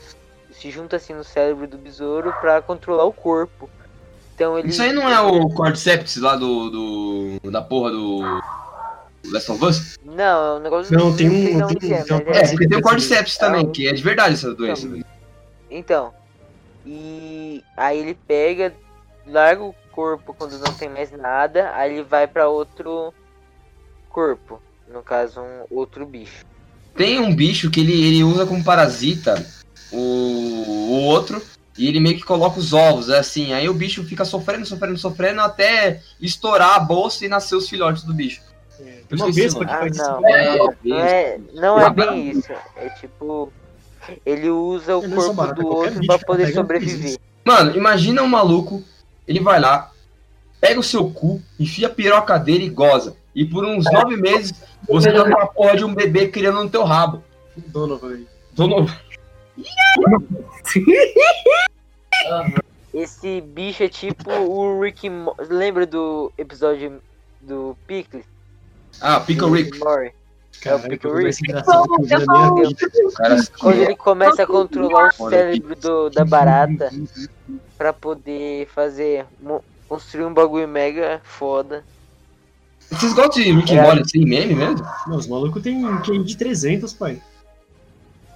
[0.51, 3.69] se junta assim no cérebro do besouro pra controlar o corpo.
[4.33, 4.69] Então ele.
[4.69, 6.69] Isso aí não é o Cordyceps lá do,
[7.41, 7.51] do.
[7.51, 8.21] da porra do.
[9.29, 9.97] Last of Us?
[10.05, 10.97] Não, é um negócio.
[10.97, 12.47] Não, tem um- tem- é, tem um É, é.
[12.47, 14.83] porque tem o Cordyceps também, um- que é de verdade essa doença.
[14.85, 15.05] Então, velho.
[15.69, 16.13] Então,
[16.85, 18.73] e aí ele pega,
[19.25, 23.13] larga o corpo quando não tem mais nada, aí ele vai pra outro
[24.09, 26.45] corpo, no caso um outro bicho.
[26.95, 29.45] Tem um bicho que ele, ele usa como parasita
[29.91, 31.41] o, o outro
[31.77, 33.53] e ele meio que coloca os ovos, é assim.
[33.53, 38.03] Aí o bicho fica sofrendo, sofrendo, sofrendo até estourar a bolsa e nascer os filhotes
[38.03, 38.41] do bicho.
[38.79, 40.11] É, uma vespa que faz Ah, isso.
[40.11, 40.15] não.
[40.21, 40.33] também.
[40.33, 43.51] É, Não é, não é bem isso, é tipo
[44.25, 47.17] ele usa o só corpo barata, do outro pra poder sobreviver.
[47.45, 48.83] Mano, imagina um maluco,
[49.27, 49.91] ele vai lá,
[50.59, 53.15] pega o seu cu, enfia a piroca dele e goza.
[53.35, 54.53] E por uns nove meses
[54.87, 57.23] você tá com a porra de um bebê criando no teu rabo.
[57.67, 58.27] Donovan aí.
[58.53, 58.87] Dono-
[62.93, 67.01] Esse bicho é tipo o Rick Mo lembra do episódio
[67.41, 68.25] do Pickles?
[68.99, 69.77] Ah, Pickle Rick.
[69.79, 70.13] Morty?
[70.61, 71.13] Caralho, que eu.
[73.15, 76.91] Cara, Quando ele começa a controlar o cérebro do, da barata
[77.77, 79.25] pra poder fazer.
[79.87, 81.83] construir um bagulho mega foda.
[82.89, 83.83] vocês gostam de Rick and É.
[83.83, 84.85] Morty assim, meme mesmo?
[85.07, 87.21] Não, os malucos tem QI de 300, pai.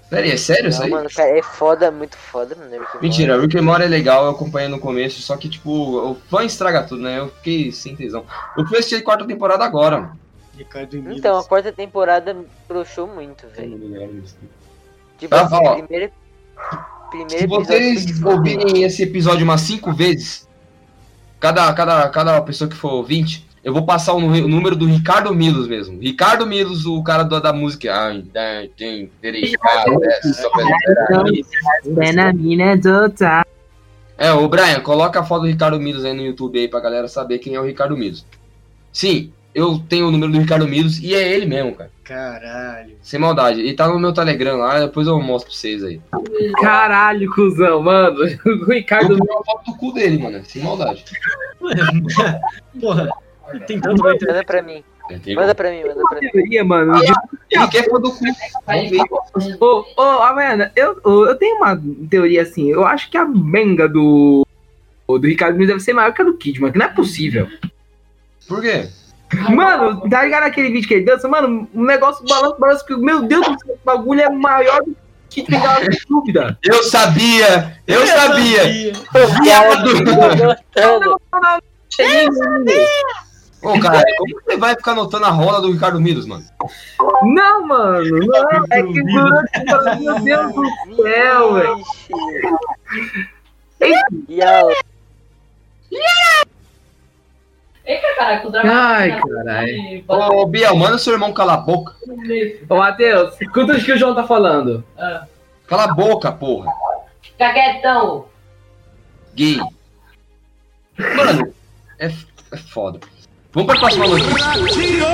[0.09, 0.91] Pera aí, é sério isso Não, aí?
[0.91, 2.69] mano, cara, é foda, muito foda, mano.
[2.71, 3.39] Rick Mentira.
[3.39, 6.83] Rick and Morty é legal, eu acompanhei no começo, só que, tipo, o fã estraga
[6.83, 7.19] tudo, né?
[7.19, 8.25] Eu fiquei sem tesão.
[8.57, 10.19] Eu fui assistir a quarta temporada agora, mano.
[11.17, 12.35] Então, a quarta temporada
[12.67, 14.23] broxou muito, velho.
[15.17, 16.11] Tipo Ah, assim, primeiro.
[17.09, 20.47] Primeiro Se vocês ouvirem esse episódio umas cinco vezes,
[21.39, 25.33] cada, cada, cada pessoa que for ouvinte, eu vou passar o o número do Ricardo
[25.33, 25.99] Milos mesmo.
[25.99, 27.93] Ricardo Milos, o cara do- da música.
[27.93, 30.77] Ai, ai, tem, terei, cara, é, esperar.
[34.17, 37.39] É, Brian, coloca a foto do Ricardo Milos aí no YouTube aí pra galera saber
[37.39, 38.25] quem é o Ricardo Milos.
[38.93, 41.91] Sim, eu tenho o número do Ricardo Milos e é ele mesmo, cara.
[42.03, 42.95] Caralho.
[43.01, 43.61] Sem maldade.
[43.61, 46.01] Ele tá no meu Telegram lá, depois eu mostro pra vocês aí.
[46.61, 48.17] Caralho, cuzão, mano.
[48.45, 49.13] O Ricardo.
[49.13, 50.43] Eu vou uma foto do cu dele, mano.
[50.43, 51.05] Sem maldade.
[52.79, 53.09] Porra,
[53.67, 54.27] tem tanto ter.
[54.27, 54.83] Manda pra mim.
[55.09, 56.29] É, Manda pra mim, manda pra mim.
[56.29, 56.93] teoria, mano.
[57.49, 58.19] Ele quer foto do cu.
[58.67, 59.57] Ver.
[59.59, 62.69] Ô, ô, Amanda, eu, eu tenho uma teoria assim.
[62.69, 64.45] Eu acho que a benga do.
[65.07, 67.45] Do Ricardo Nunes deve ser maior que a do Kidman, que não é possível.
[68.47, 68.87] Por quê?
[69.49, 71.27] Mano, tá ligado aquele vídeo que ele dança?
[71.27, 74.95] Mano, um negócio balança, balança, que, meu Deus do céu, esse bagulho é maior do
[75.29, 75.79] que tem aquela
[76.09, 76.57] dúvida.
[76.61, 77.77] Eu sabia!
[77.87, 78.63] Eu sabia!
[79.41, 79.91] Viado!
[83.63, 86.43] Ô, cara, como você vai ficar notando a rola do Ricardo Milos, mano?
[87.23, 89.51] Não, mano, não, é que durante.
[90.01, 90.65] Meu Deus do
[91.03, 91.77] céu, velho.
[94.27, 94.75] E Eita,
[98.21, 98.73] caraca, o dragão.
[98.73, 100.03] Ai, caralho.
[100.07, 101.95] Ô, Biel, manda seu irmão calar a boca.
[102.69, 104.83] Ô, Matheus, escuta o que o João tá falando.
[105.67, 106.71] Cala a boca, porra.
[107.21, 108.25] Fica quietão.
[109.35, 109.59] Gay.
[111.15, 111.53] Mano,
[111.99, 112.11] é,
[112.51, 112.99] é foda.
[113.53, 115.05] Vamos pra próxima notícia.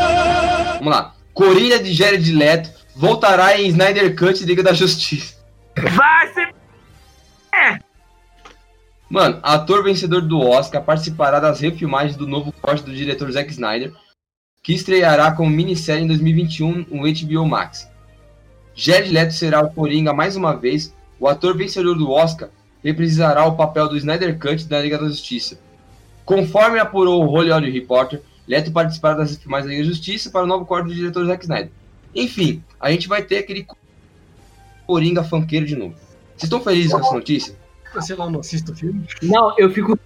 [0.79, 1.13] Vamos lá.
[1.33, 5.37] Corilha de Jared Leto voltará em Snyder Cut Liga da Justiça.
[5.77, 6.36] Vai.
[9.09, 13.93] Mano, ator vencedor do Oscar participará das refilmagens do novo corte do diretor Zack Snyder,
[14.61, 17.89] que estreará como minissérie em 2021 no HBO Max.
[18.75, 20.93] Jared Leto será o Coringa mais uma vez.
[21.19, 22.49] O ator vencedor do Oscar
[22.83, 25.57] reprisará o papel do Snyder Cut da Liga da Justiça.
[26.25, 30.47] Conforme apurou o Hollywood Reporter, Leto participará das refilmagens da Liga da Justiça para o
[30.47, 31.71] novo corte do diretor Zack Snyder.
[32.13, 33.65] Enfim, a gente vai ter aquele
[34.85, 35.95] Coringa funkeiro de novo.
[36.35, 37.55] Vocês estão felizes com essa notícia?
[38.01, 39.03] Sei lá, eu não assisto filme.
[39.21, 39.97] Não, eu fico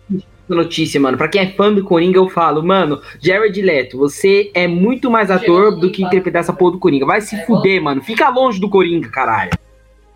[0.47, 1.17] notícia, mano.
[1.17, 5.31] Pra quem é fã do Coringa, eu falo, mano, Jared Leto, você é muito mais
[5.31, 7.05] ator do que interpretar essa porra do Coringa.
[7.05, 8.01] Vai se fuder, mano.
[8.01, 9.51] Fica longe do Coringa, caralho.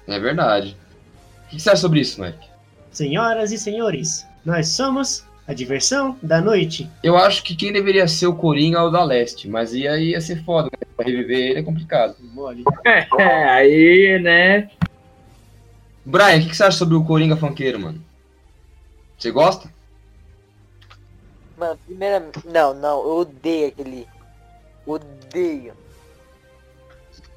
[0.08, 0.78] É verdade.
[1.48, 2.48] O que você acha sobre isso, Mike?
[2.92, 6.90] Senhoras e senhores, nós somos a diversão da noite.
[7.04, 10.12] Eu acho que quem deveria ser o Coringa é o da Leste, mas e aí
[10.12, 10.88] ia ser foda, né?
[10.96, 12.16] Pra reviver ele é complicado.
[12.86, 14.70] É, aí, né?
[16.06, 18.02] Brian, o que que você acha sobre o Coringa funkeiro, mano?
[19.18, 19.70] Você gosta?
[21.58, 22.46] Mano, primeiramente.
[22.48, 24.08] Não, não, eu odeio aquele.
[24.86, 25.74] Odeio.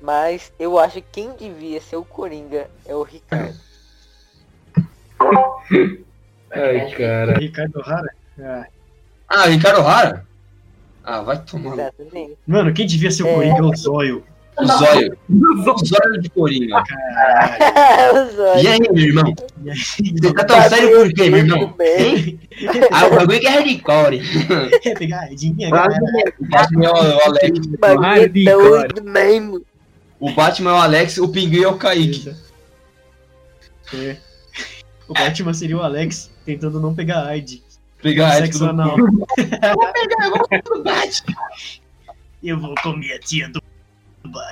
[0.00, 3.58] Mas eu acho que quem devia ser o Coringa é o Ricardo.
[6.50, 7.38] Ai, cara.
[7.38, 8.14] Ricardo Rara.
[8.40, 8.66] Ah.
[9.28, 10.26] Ah, Ricardo Rara?
[11.04, 11.70] Ah, vai tomar.
[11.70, 12.38] no- Exatamente.
[12.46, 13.34] Mano, quem devia ser o É.
[13.34, 14.24] Coringa é o Zóio.
[14.60, 15.16] O zóio.
[15.30, 16.82] O zóio de Coringa.
[16.82, 18.62] Caralho.
[18.62, 19.34] E aí, meu irmão?
[19.64, 21.74] Você tá tão sério por quê, meu irmão?
[22.90, 24.20] Ah, o bagulho que é hardcore.
[24.84, 26.00] é pegadinha, galera.
[26.40, 27.66] O Batman é o o Alex.
[27.78, 29.64] Bagulho é Hardcore.
[30.20, 32.34] O Batman é o Alex, o Pinguim é o Kaique.
[33.94, 34.16] É.
[35.06, 37.62] O Batman seria o Alex tentando não pegar AIDS.
[38.02, 38.96] Pegar a Sexo ética do anal.
[40.64, 41.36] do Batman.
[42.42, 43.60] Eu vou comer a tia do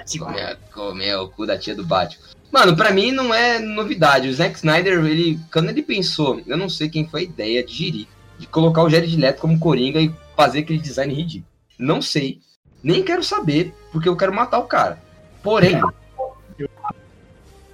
[0.06, 0.26] Batman.
[0.26, 2.22] Comer, comer o cu da tia do Batman.
[2.52, 4.28] Mano, pra mim não é novidade.
[4.28, 7.72] O Zack Snyder, ele, quando ele pensou, eu não sei quem foi a ideia de
[7.74, 11.50] Jiri, de colocar o Jared Leto como Coringa e fazer aquele design ridículo.
[11.78, 12.40] Não sei.
[12.82, 15.02] Nem quero saber, porque eu quero matar o cara.
[15.42, 15.80] Porém,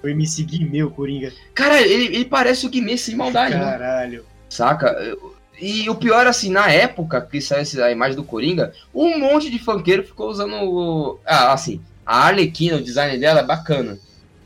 [0.02, 1.32] O MC Guimê, o Coringa.
[1.54, 3.60] cara, ele, ele parece o Guimê sem maldade, né?
[3.64, 4.24] Caralho.
[4.48, 5.16] Saca?
[5.60, 9.58] E o pior, assim, na época que saiu a imagem do Coringa, um monte de
[9.60, 11.20] funkeiro ficou usando o.
[11.24, 13.98] Ah, assim, a Arlequina, o design dela é bacana.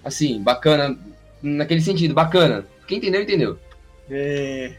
[0.04, 0.96] Assim, bacana,
[1.42, 2.64] naquele sentido, bacana.
[2.86, 3.58] Quem entendeu, entendeu.
[4.10, 4.72] É.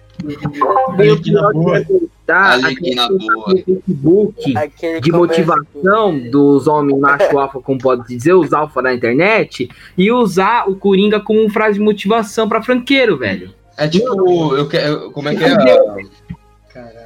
[0.89, 1.85] Arlequina boa.
[2.27, 3.55] Arlequina boa.
[3.63, 9.69] Facebook Aquele de motivação dos homens macho alfa, como pode dizer, os alfa da internet,
[9.97, 13.53] e usar o Coringa como frase de motivação pra franqueiro, velho.
[13.77, 15.11] É tipo, eu quero.
[15.11, 15.55] Como é que é?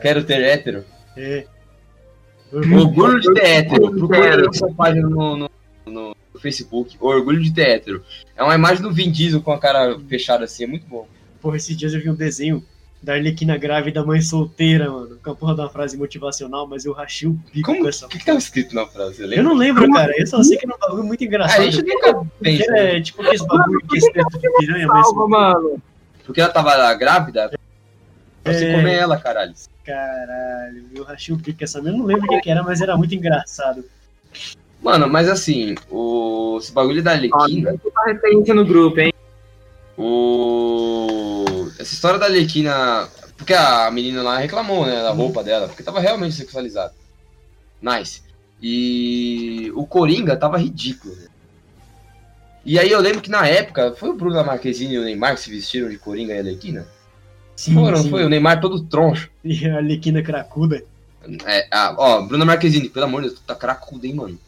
[0.02, 0.84] Quero ter hétero.
[1.18, 1.46] É.
[2.54, 3.92] Orgulho de ter hétero.
[3.92, 5.52] Procura essa página no, no,
[5.86, 6.96] no Facebook.
[7.00, 8.04] Orgulho de ter hétero.
[8.36, 11.08] É uma imagem do Vin Diesel com a cara fechada assim, é muito bom.
[11.42, 12.64] Porra, esses dias eu vi um desenho
[13.02, 15.18] da Arlequina grávida, mãe solteira, mano.
[15.24, 17.80] Com a porra de uma frase motivacional, mas eu rachei o bico Como?
[17.80, 19.16] com O essa que, que tava escrito na frase?
[19.26, 20.14] Você Eu não lembro, cara.
[20.18, 21.64] Eu só sei que era um bagulho muito A engraçado.
[21.64, 22.64] gente nunca pensa.
[22.66, 25.06] Porque é tipo aqueles bagulho que é espeto de piranha, mas.
[25.08, 25.82] Salva, mano.
[26.24, 27.50] Porque ela tava grávida,
[28.44, 28.76] pra você É.
[28.76, 29.54] comer ela, caralho.
[29.84, 31.80] Caralho, eu rachei o bico com essa.
[31.80, 33.84] Eu não lembro o que que era, mas era muito engraçado.
[34.82, 36.58] Mano, mas assim, o...
[36.60, 39.14] esse bagulho da Ó, Arlequina, tem uma referência no grupo, hein?
[39.98, 41.70] o...
[41.78, 43.08] essa história da Arlequina,
[43.38, 46.94] porque a menina lá reclamou, né, da roupa dela, porque tava realmente sexualizada.
[47.82, 48.24] Nice.
[48.62, 51.16] E o Coringa tava ridículo.
[51.16, 51.28] né?
[52.64, 55.42] E aí eu lembro que na época, foi o Bruno Marquezine e o Neymar que
[55.42, 56.88] se vestiram de Coringa e Arlequina?
[57.56, 58.10] Sim, Foram, sim.
[58.10, 58.24] foi?
[58.24, 59.30] O Neymar todo troncho.
[59.44, 60.84] E a Arlequina cracuda.
[61.46, 64.40] É, ah, ó, Bruna Marquezine, pelo amor de Deus, tu tá cracuda, hein, mano.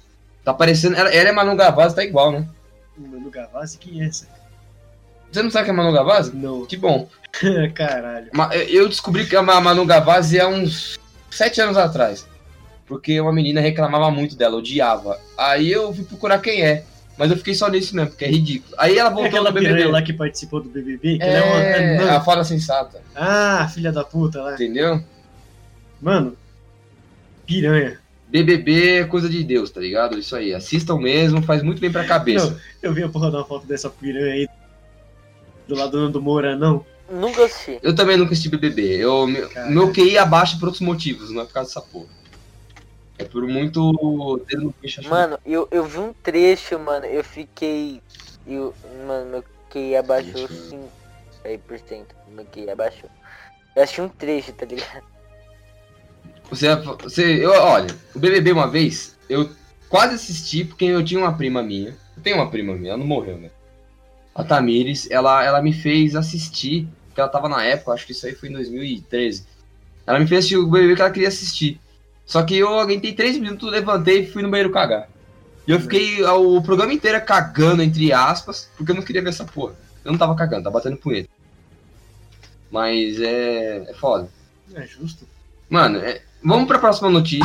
[0.43, 0.95] Tá parecendo.
[0.95, 2.47] Ela, ela é Manu Gavazzi, tá igual, né?
[2.97, 4.27] Mano Gavassi, quem é essa?
[5.31, 6.35] Você não sabe que é Manu Gavazzi?
[6.35, 6.65] Não.
[6.65, 7.07] Que bom.
[7.73, 8.29] Caralho.
[8.69, 10.99] Eu descobri que a Ma- Manu Gavazzi há uns
[11.31, 12.27] sete anos atrás.
[12.85, 15.17] Porque uma menina reclamava muito dela, odiava.
[15.37, 16.83] Aí eu fui procurar quem é.
[17.17, 18.75] Mas eu fiquei só nisso mesmo, porque é ridículo.
[18.77, 19.85] Aí ela É voltou aquela no BBB.
[19.85, 21.63] lá que participou do BBB, que ela é uma.
[21.63, 24.53] É, a fala sensata, Ah, filha da puta lá.
[24.55, 25.01] entendeu?
[26.01, 26.35] Mano,
[27.45, 27.99] piranha.
[28.34, 30.17] BBB é coisa de Deus, tá ligado?
[30.17, 30.55] Isso aí.
[30.55, 32.49] Assistam mesmo, faz muito bem pra cabeça.
[32.49, 34.47] Não, eu vi a porra da foto dessa piranha aí.
[35.67, 36.84] Do lado do Moura, não.
[37.07, 37.77] Nunca assisti.
[37.84, 38.97] Eu também nunca assisti BBB.
[38.97, 42.07] Eu, meu, QI abaixa por outros motivos, não é por causa dessa porra.
[43.19, 44.41] É por muito
[45.07, 48.01] Mano, eu, eu vi um trecho, mano, eu fiquei.
[48.47, 48.73] Eu,
[49.05, 50.79] mano, meu QI abaixou Trecho.
[51.69, 52.05] 5%.
[52.29, 53.11] Meu QI abaixou.
[53.75, 55.12] Eu assisti um trecho, tá ligado?
[56.49, 59.49] Você, você, eu, olha, o BBB uma vez, eu
[59.89, 61.95] quase assisti porque eu tinha uma prima minha.
[62.15, 63.49] Eu tenho uma prima minha, ela não morreu, né?
[64.35, 68.25] A Tamires, ela, ela me fez assistir, porque ela tava na época, acho que isso
[68.25, 69.45] aí foi em 2013.
[70.05, 71.79] Ela me fez assistir o BBB que ela queria assistir.
[72.25, 75.09] Só que eu aguentei três minutos, levantei e fui no banheiro cagar.
[75.67, 79.45] E eu fiquei o programa inteiro cagando, entre aspas, porque eu não queria ver essa
[79.45, 79.75] porra.
[80.03, 81.29] Eu não tava cagando, tava batendo punheta.
[82.69, 84.29] Mas é, é foda.
[84.73, 85.27] É justo.
[85.74, 87.43] Mano, é- vamos pra próxima notícia.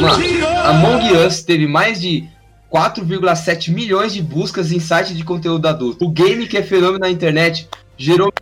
[0.00, 0.22] Mano,
[0.64, 2.28] Among Us teve mais de
[2.70, 6.04] 4,7 milhões de buscas em site de conteúdo adulto.
[6.04, 7.68] O game, que é fenômeno na internet,
[7.98, 8.32] gerou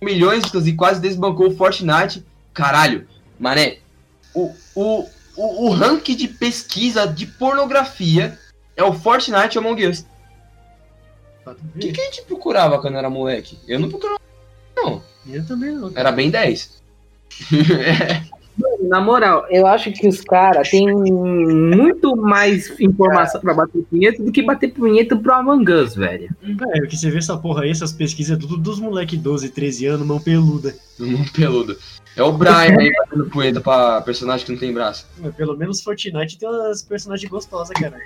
[0.00, 2.24] milhões de buscas e quase desbancou o Fortnite.
[2.54, 3.06] Caralho,
[3.38, 3.76] mané,
[4.32, 5.06] o, o,
[5.36, 8.38] o, o ranking de pesquisa de pornografia
[8.74, 10.06] é o Fortnite Among Us.
[11.44, 13.58] O que, que a gente procurava quando era moleque?
[13.68, 14.18] Eu não procurava,
[15.26, 15.92] Eu também não.
[15.94, 16.80] era bem 10.
[18.82, 24.30] Na moral, eu acho que os caras têm muito mais informação pra bater punheta do
[24.30, 26.28] que bater punheta pro Among Us, velho.
[26.74, 29.86] É, que você vê essa porra aí, essas pesquisas, é tudo dos moleque 12, 13
[29.86, 30.74] anos, mão peluda.
[30.98, 31.76] Mão peluda.
[32.14, 35.06] É o Brian aí batendo punheta pra personagem que não tem braço.
[35.18, 37.96] Mas pelo menos Fortnite tem umas personagens gostosas, cara.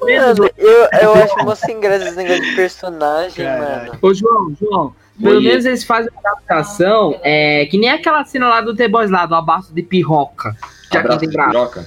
[0.00, 3.88] Mano, eu, eu acho mó sem graça esse negócio de personagem, Caralho.
[3.88, 3.98] mano.
[4.00, 8.60] Ô, João, João, pelo menos eles fazem uma adaptação, é, que nem aquela cena lá
[8.60, 10.56] do The Boys lá, do abaço de pirroca.
[10.84, 11.86] Já que Abraço tem de piroca.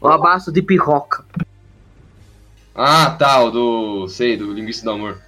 [0.00, 1.24] O abaço de pirroca.
[2.74, 4.08] Ah, tá, o do.
[4.08, 5.18] sei, do linguiça do amor.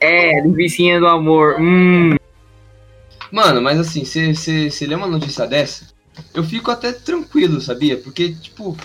[0.00, 1.56] É, linguicinha do amor.
[1.60, 2.16] Hum.
[3.30, 5.86] Mano, mas assim, você lê uma notícia dessa,
[6.32, 7.96] eu fico até tranquilo, sabia?
[7.98, 8.76] Porque, tipo,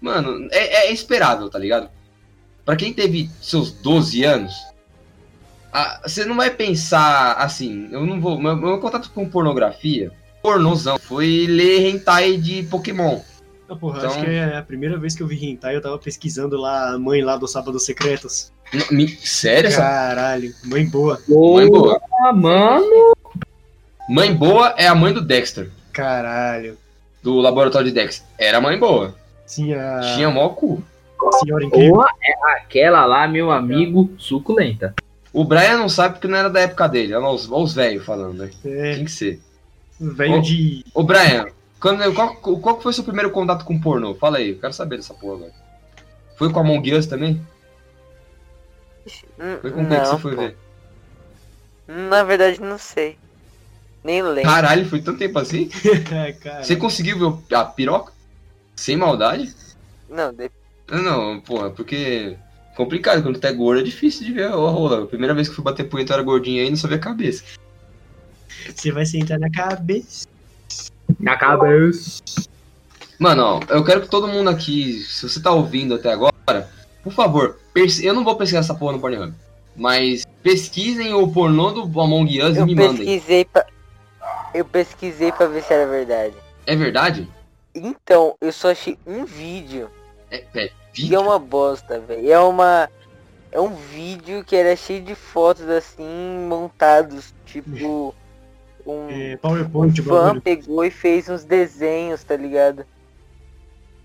[0.00, 1.90] mano, é, é esperável, tá ligado?
[2.64, 4.54] Pra quem teve seus 12 anos,
[6.04, 8.38] você não vai pensar assim, eu não vou.
[8.40, 10.10] Meu, meu contato com pornografia,
[10.42, 13.20] pornozão, foi ler hentai de Pokémon.
[13.68, 15.98] Ah, porra, Então- acho que é a primeira vez que eu vi hentai, eu tava
[15.98, 18.50] pesquisando lá a mãe lá do Sábado Secretos.
[18.72, 21.20] N- me- Sério Caralho, mãe boa.
[21.28, 22.00] mãe boa?
[22.24, 23.14] Ah, mano.
[24.08, 26.78] Mãe boa é a mãe do Dexter, Caralho.
[27.22, 28.26] do laboratório de Dexter.
[28.38, 29.14] Era mãe boa.
[29.46, 30.82] Tinha a Tinha mó cu.
[31.40, 31.94] senhora incrível.
[31.96, 34.94] Porra, é aquela lá, meu amigo, suculenta.
[35.32, 37.14] O Brian não sabe porque não era da época dele.
[37.14, 38.50] Olha os, os velhos falando, né?
[38.64, 39.40] É, Tem que ser.
[40.00, 40.84] velho de.
[40.94, 41.46] Ô, Brian,
[41.80, 44.14] quando, qual, qual que foi seu primeiro contato com pornô?
[44.14, 45.52] Fala aí, eu quero saber dessa porra agora.
[46.36, 47.40] Foi com a Among Us também?
[49.60, 50.42] Foi com quem que você foi pô.
[50.42, 50.56] ver?
[51.86, 53.16] Na verdade, não sei.
[54.04, 54.42] Nem lembro.
[54.50, 55.68] Caralho, foi tanto tempo assim?
[56.12, 56.62] É, cara.
[56.62, 58.12] Você conseguiu ver o- a piroca?
[58.76, 59.52] Sem maldade?
[60.08, 60.50] Não, de-
[60.90, 62.36] Não, não, porra, porque.
[62.78, 65.02] Complicado, quando tu é gordo é difícil de ver a rola.
[65.02, 66.96] A primeira vez que eu fui bater punheta eu era gordinho aí e não sabia
[66.96, 67.42] a cabeça.
[68.72, 70.28] Você vai sentar na cabeça.
[71.18, 72.22] Na cabeça.
[73.18, 76.70] Mano, ó, eu quero que todo mundo aqui, se você tá ouvindo até agora,
[77.02, 77.58] por favor,
[78.00, 79.34] eu não vou pesquisar essa porra no Pornhub,
[79.74, 83.04] mas pesquisem o pornô do Among Us e eu me mandem.
[83.04, 83.66] pesquisei pra.
[84.54, 86.36] Eu pesquisei pra ver se era verdade.
[86.64, 87.28] É verdade?
[87.74, 89.90] Então, eu só achei um vídeo.
[90.30, 90.70] É,
[91.02, 91.20] é E é vídeo?
[91.20, 92.30] uma bosta, velho.
[92.30, 92.88] É uma.
[93.50, 97.34] É um vídeo que era cheio de fotos assim, montados.
[97.46, 98.14] Tipo.
[98.86, 100.42] Um, É, um PowerPoint, o fã bagulho.
[100.42, 102.84] pegou e fez uns desenhos, tá ligado?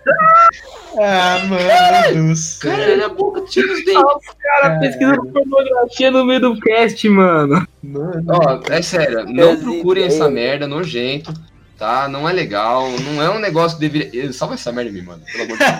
[0.98, 2.70] Ah, mano do céu.
[2.70, 4.34] Caralho, a boca tira os dentes.
[4.42, 7.66] Cara, pesquisa pornografia no meio do cast, mano.
[7.82, 8.24] Mano.
[8.28, 10.14] Ó, é sério, não procurem ideias.
[10.14, 11.34] essa merda nojento,
[11.76, 12.08] tá?
[12.08, 14.32] Não é legal, não é um negócio que deveria.
[14.32, 15.74] Salva essa merda em mim, mano, pelo amor de Deus.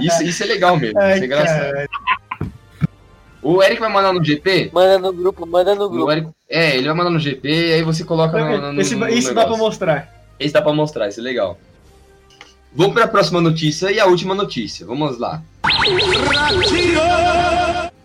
[0.14, 1.88] Isso, isso é legal mesmo, isso é Ai, engraçado.
[3.48, 4.70] O Eric vai mandar no GP.
[4.72, 6.10] Manda no grupo, manda no O grupo.
[6.10, 9.08] Eric, é, ele vai mandar no GP e aí você coloca no, no, Esse, no
[9.08, 9.64] isso dá pra negócio.
[9.64, 10.12] mostrar.
[10.36, 11.56] Esse dá pra mostrar, isso é legal.
[12.74, 14.84] Vamos pra próxima notícia e a última notícia.
[14.84, 15.40] Vamos lá.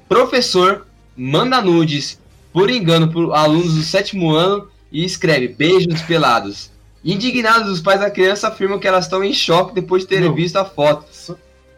[0.07, 0.85] Professor
[1.17, 2.19] manda nudes
[2.53, 6.69] por engano por alunos do sétimo ano e escreve beijos pelados.
[7.03, 10.35] Indignados, os pais da criança afirmam que elas estão em choque depois de terem Não.
[10.35, 11.05] visto a foto.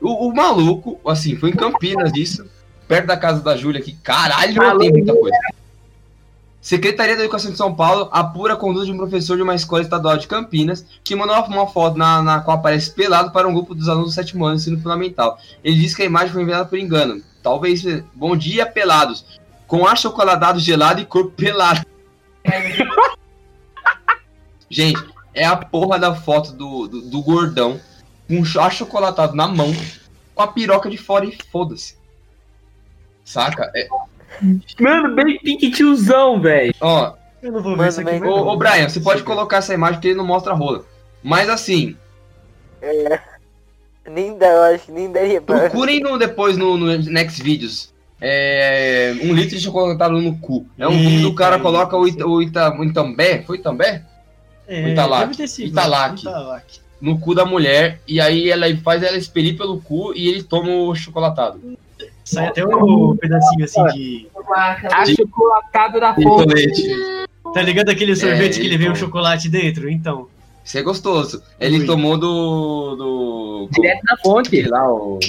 [0.01, 2.45] O, o maluco, assim, foi em Campinas isso,
[2.87, 5.37] perto da casa da Júlia, que caralho, Alô, tem muita coisa.
[6.63, 9.81] Secretaria da Educação de São Paulo apura a conduta de um professor de uma escola
[9.81, 13.75] estadual de Campinas que mandou uma, foto na, na qual aparece pelado para um grupo
[13.75, 15.37] dos alunos do sétimo ano do ensino fundamental.
[15.61, 17.21] Ele diz que a imagem foi enviada por engano.
[17.43, 17.83] Talvez.
[18.13, 19.25] Bom dia, pelados.
[19.67, 21.85] Com achocolatado gelado e corpo pelado.
[24.69, 25.03] Gente,
[25.33, 27.77] é a porra da foto do, do, do gordão
[28.25, 29.75] com um achocolatado na mão
[30.33, 31.95] com a piroca de fora e foda-se.
[33.23, 33.71] Saca?
[33.75, 33.87] É,
[34.79, 36.73] Mano, bem pique tiozão, velho.
[36.81, 39.95] ó, Eu não vou ver isso aqui Ô, ô Brian, você pode colocar essa imagem
[39.95, 40.83] porque ele não mostra a rola.
[41.21, 41.95] Mas assim,
[42.81, 43.19] É.
[44.09, 45.69] Nem dá, eu acho que nem daria pra.
[45.69, 47.93] procurem no, depois no, no Next Videos.
[48.19, 50.65] É, um litro de chocolatado no cu.
[50.77, 52.07] É um vídeo do cara coloca o.
[52.07, 54.03] Ita, o, Ita, o Itambé, foi Itambé?
[54.67, 54.93] É,
[55.35, 55.69] ter sido.
[55.69, 56.21] Italac.
[56.21, 56.79] Italac.
[57.01, 57.99] No cu da mulher.
[58.07, 61.77] E aí ela faz ela expelir pelo cu e ele toma o chocolatado.
[62.33, 64.27] Sai até um pedacinho assim de.
[64.91, 66.83] Achocolatado da Com fonte.
[67.53, 69.05] Tá ligado aquele sorvete que ele vem um toma.
[69.05, 69.89] chocolate dentro?
[69.89, 70.27] Então.
[70.63, 71.43] Isso é gostoso.
[71.59, 71.85] Ele Ui.
[71.85, 72.95] tomou do.
[72.95, 73.69] do.
[73.71, 74.61] Direto da fonte.
[74.63, 75.19] lá, o.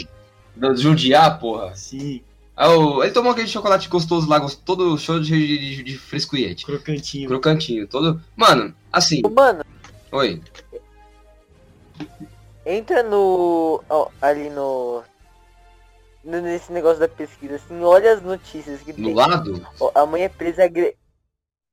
[0.56, 1.74] Do Jundiá, porra.
[1.74, 2.20] Sim,
[2.56, 6.64] Ah, o- ele tomou aquele chocolate gostoso lá, todo show de, de, de frescuyete.
[6.64, 7.28] crocantinho.
[7.28, 8.20] Crocantinho, todo.
[8.36, 9.20] Mano, assim.
[9.34, 9.64] Mano,
[10.12, 10.40] Oi.
[12.64, 13.82] entra no.
[13.88, 15.02] ó, ali no.
[16.24, 19.14] Nesse negócio da pesquisa, assim, olha as notícias que No tem.
[19.14, 19.66] lado?
[19.94, 20.64] A mãe é presa.
[20.64, 20.96] agre-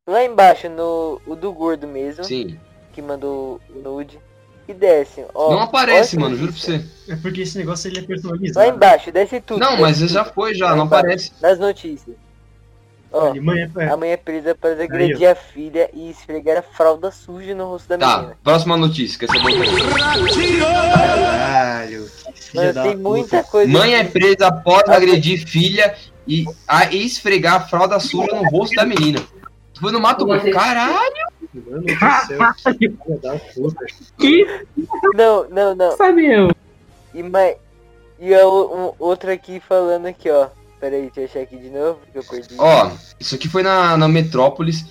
[0.08, 1.22] Lá embaixo, no.
[1.26, 2.60] O do gordo mesmo, Sim.
[2.91, 4.20] que mandou o nude.
[4.68, 5.26] E desce.
[5.34, 6.86] Ó, Não aparece, mano, juro pra você.
[7.08, 8.70] É porque esse negócio ele é Lá personalizado.
[8.76, 9.60] embaixo, desce tudo.
[9.60, 10.08] Não, desce mas tudo.
[10.10, 11.32] já foi, já, Lá não embaixo, aparece.
[11.41, 12.16] Nas notícias.
[13.41, 17.53] Mãe é- a mãe é presa após agredir a filha e esfregar a fralda suja
[17.53, 18.38] no rosto da Tá, menina.
[18.41, 20.59] próxima notícia, que essa é.
[20.62, 22.05] Caralho.
[22.34, 23.09] que filha Mano, tem puta.
[23.09, 23.72] muita coisa.
[23.72, 25.93] Mãe é presa após agredir filha
[26.28, 29.20] e a esfregar a fralda suja no rosto da menina.
[29.80, 30.49] Foi no Mato Grosso.
[30.51, 31.32] Caralho!
[31.53, 31.89] Mano do
[32.28, 32.53] céu.
[32.78, 33.86] que filha da puta.
[34.20, 34.66] Que
[35.16, 35.97] Não, não, não.
[35.97, 36.49] sabe eu?
[37.14, 37.57] E, mais...
[38.20, 40.47] e a o- um, outra aqui falando aqui, ó.
[40.82, 42.55] Pera aí, deixa eu achar aqui de novo, que eu perdi.
[42.57, 44.84] Ó, isso aqui foi na, na Metrópolis.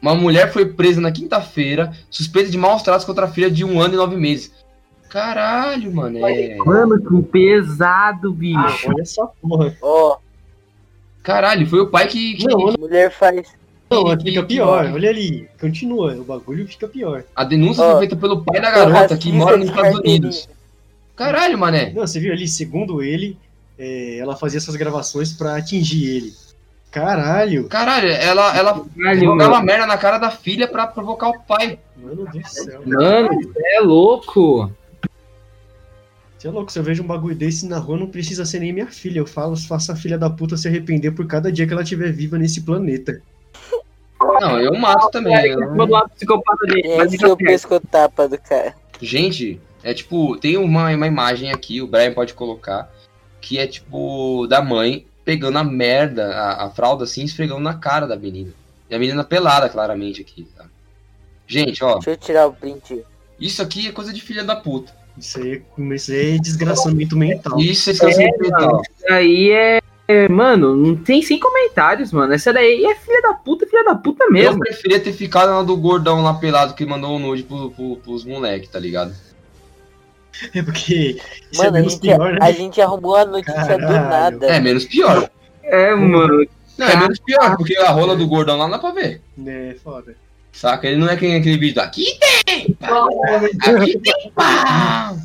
[0.00, 3.80] Uma mulher foi presa na quinta-feira, suspeita de maus tratos contra a filha de um
[3.80, 4.52] ano e nove meses.
[5.08, 6.24] Caralho, mano.
[6.24, 6.54] É...
[6.56, 8.88] Mano, que pesado, bicho.
[8.88, 9.76] Olha essa porra.
[9.82, 10.18] Ó,
[11.24, 12.34] Caralho, foi o pai que.
[12.34, 13.48] que- Não, mulher faz.
[13.90, 14.84] Não, que- fica que- pior.
[14.92, 15.48] Olha ali.
[15.60, 16.14] Continua.
[16.14, 17.24] O bagulho fica pior.
[17.34, 19.98] A denúncia Ó, foi feita pelo pai da garota que mora nos Estados.
[19.98, 20.48] Unidos.
[21.16, 21.90] Caralho, mané.
[21.92, 23.36] Não, você viu ali, segundo ele,
[23.78, 26.34] é, ela fazia essas gravações pra atingir ele.
[26.90, 27.68] Caralho.
[27.68, 29.66] Caralho, ela, ela Caralho, jogava mano.
[29.66, 31.78] merda na cara da filha pra provocar o pai.
[31.96, 32.80] Mano do céu.
[32.86, 34.72] Mano, você é louco.
[36.38, 38.72] Você é louco, se eu vejo um bagulho desse na rua, não precisa ser nem
[38.72, 39.18] minha filha.
[39.18, 42.12] Eu falo, faça a filha da puta se arrepender por cada dia que ela estiver
[42.12, 43.20] viva nesse planeta.
[44.40, 45.34] Não, eu mato também.
[45.50, 46.96] eu não- Vou do lado psicopata dele.
[46.96, 48.74] Mas é o pescotapa do cara.
[49.00, 52.90] Gente, é tipo, tem uma, uma imagem aqui, o Brian pode colocar,
[53.46, 58.04] que é tipo da mãe pegando a merda, a, a fralda assim, esfregando na cara
[58.04, 58.52] da menina.
[58.90, 60.64] E a menina pelada, claramente, aqui, tá?
[61.46, 63.04] Gente, ó, Deixa eu tirar o print.
[63.38, 64.92] isso aqui é coisa de filha da puta.
[65.16, 65.62] Isso aí,
[65.94, 67.58] isso aí é desgraçamento mental.
[67.60, 68.82] Isso é esquecimento mental.
[68.82, 69.80] Isso aí é.
[70.08, 72.34] é, Mano, não tem sem comentários, mano.
[72.34, 74.58] Essa daí é filha da puta, filha da puta Eu mesmo.
[74.58, 78.24] preferia ter ficado na do gordão lá pelado que mandou um nude pro, pro, pros
[78.24, 79.14] moleques, tá ligado?
[80.54, 81.16] É porque
[81.50, 82.38] isso Mano, é a menos gente, pior, né?
[82.40, 84.08] a gente arrumou a notícia do Caralho.
[84.08, 84.46] nada.
[84.46, 85.30] É menos pior.
[85.62, 86.46] É, mano.
[86.78, 89.20] Não, é menos pior, porque a rola do gordão lá não dá pra ver.
[89.46, 90.14] É, foda.
[90.52, 90.86] Saca?
[90.86, 92.04] Ele não é que nem aquele vídeo do aqui
[92.46, 93.08] tem pau,
[93.78, 95.16] aqui tem pau,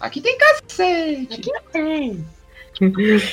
[0.00, 1.50] aqui tem cacete.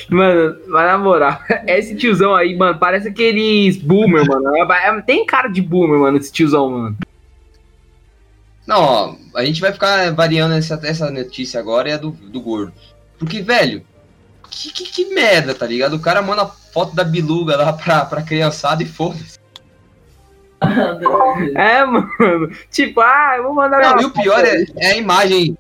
[0.09, 4.55] Mano, mas na moral, esse tiozão aí, mano, parece aqueles boomer, mano.
[4.57, 6.97] É- Tem cara de boomer, mano, esse tiozão, mano.
[8.70, 12.39] Não, ó, a gente vai ficar variando essa, essa notícia agora, é a do, do
[12.39, 12.72] gordo.
[13.17, 13.84] Porque, velho,
[14.47, 15.95] que, que, que merda, tá ligado?
[15.95, 19.39] O cara manda foto da biluga lá pra, pra criançada e foda-se.
[21.55, 22.51] É, mano.
[22.70, 23.95] Tipo, ah, eu vou mandar.
[23.95, 25.57] Não, e o pior é, é a imagem.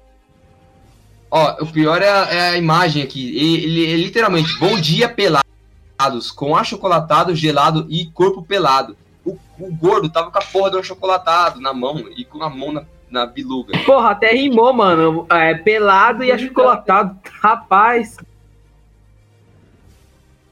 [1.31, 3.35] Ó, o pior é a, é a imagem aqui.
[3.35, 8.95] Ele, ele é literalmente, bom dia pelados, com achocolatado, gelado e corpo pelado.
[9.25, 12.73] O, o gordo tava com a porra do achocolatado na mão e com a mão
[12.73, 13.73] na, na biluga.
[13.85, 15.25] Porra, até rimou, mano.
[15.29, 17.17] É pelado e achocolatado.
[17.41, 18.17] Rapaz.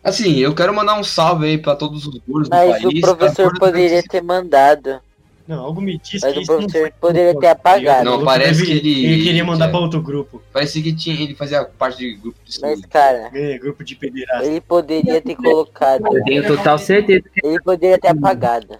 [0.04, 2.86] Assim, eu quero mandar um salve aí pra todos os gordos do Mas país.
[2.86, 5.00] o professor pra gordos poderia ter mandado.
[5.46, 8.04] Não, algo me diz Mas que o isso não professor foi poderia ter tá apagado.
[8.06, 9.70] Não, O parece que ele- Ele queria mandar é.
[9.70, 10.42] pra outro grupo.
[10.52, 12.92] Parecia que tinha, ele fazia parte de grupo de Mas, estudo.
[12.92, 14.46] cara, É, grupo de pederasta.
[14.46, 16.06] ele poderia ter colocado.
[16.06, 18.78] Eu tenho total certeza que Ele poderia ter apagado.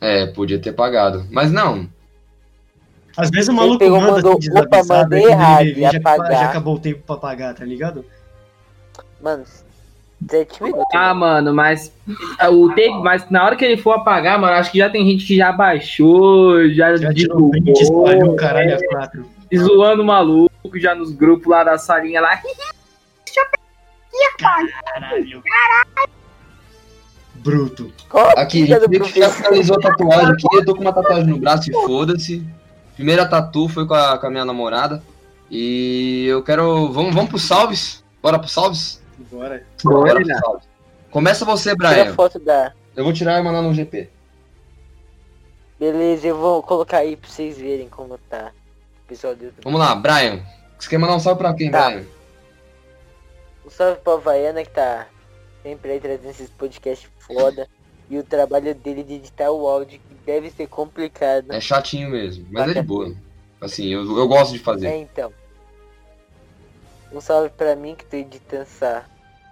[0.00, 1.26] É, podia ter pagado.
[1.30, 1.88] Mas não.
[3.16, 6.32] Às vezes o maluco pegou, manda mandou, assim, opa, mandei errado, já, apagar.
[6.32, 8.04] já acabou o tempo pra pagar, tá ligado?
[9.22, 9.44] Mano,
[10.28, 10.86] sete minutos.
[10.94, 11.92] Ah, mano, mas
[12.50, 15.24] o tempo, mas na hora que ele for apagar, mano, acho que já tem gente
[15.24, 19.26] que já baixou, já, Já print, espalhou divulgou, o caralho quatro.
[19.50, 22.40] e zoando o maluco já nos grupos lá da salinha lá.
[24.38, 25.42] Caralho.
[27.36, 27.92] Bruto.
[28.08, 30.46] Qual a Aqui, a gente finalizou a tatuagem aqui.
[30.52, 32.44] Eu tô com uma tatuagem no braço e foda-se.
[32.96, 35.00] Primeira tatu foi com a, com a minha namorada.
[35.50, 36.90] E eu quero.
[36.92, 38.02] Vamos, vamos pro salves?
[38.20, 39.00] Bora pro salves?
[39.30, 39.64] Bora.
[39.84, 40.68] Bora Olha, pro salves.
[41.10, 42.14] Começa você, Tira a Brian.
[42.14, 42.72] foto da.
[42.96, 44.08] Eu vou tirar e mandar no GP.
[45.78, 48.50] Beleza, eu vou colocar aí pra vocês verem como tá
[49.04, 49.62] o pessoal do YouTube.
[49.64, 50.40] Vamos lá, Brian.
[50.78, 51.90] Você quer mandar um salve pra quem, Tá.
[51.90, 52.04] Brian?
[53.66, 55.06] Um salve pra Havaiana que tá
[55.62, 57.68] sempre aí trazendo esses podcasts foda.
[58.08, 61.52] E o trabalho dele de editar o áudio, deve ser complicado.
[61.52, 63.14] É chatinho mesmo, mas é de boa.
[63.60, 64.94] Assim, eu, eu gosto de É, fazer.
[64.96, 65.32] então.
[67.12, 69.04] Um salve pra mim que tô editando essa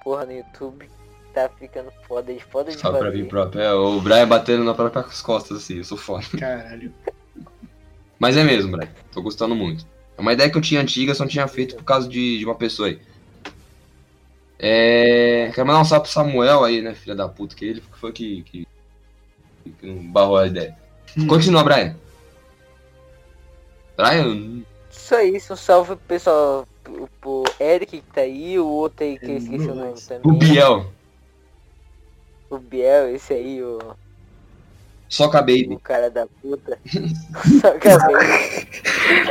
[0.02, 0.90] porra no YouTube.
[1.32, 3.60] Tá ficando foda e foda de Salve pra mim próprio.
[3.60, 6.24] É, o Brian batendo na própria costas, assim, eu sou foda.
[6.38, 6.92] Caralho.
[8.18, 8.88] Mas é mesmo, Brian.
[9.12, 9.86] Tô gostando muito.
[10.16, 12.44] É uma ideia que eu tinha antiga, só não tinha feito por causa de, de
[12.44, 13.00] uma pessoa aí.
[14.58, 15.50] É.
[15.54, 18.42] Quero mandar um salve pro Samuel aí, né, filha da puta, que ele foi que.
[18.42, 18.68] que,
[19.84, 20.76] que não barrou a ideia.
[21.28, 21.94] Continua, Brian.
[23.96, 29.04] Brian, Só isso, um salve pro pessoal, pro, pro Eric que tá aí, o outro
[29.04, 30.22] aí que eu esqueci o nome também.
[30.24, 30.86] o Biel,
[32.50, 33.78] O Biel, esse aí, o,
[35.08, 35.68] Soca Baby.
[35.74, 36.76] o cara da puta.
[37.60, 38.66] Só que acabei.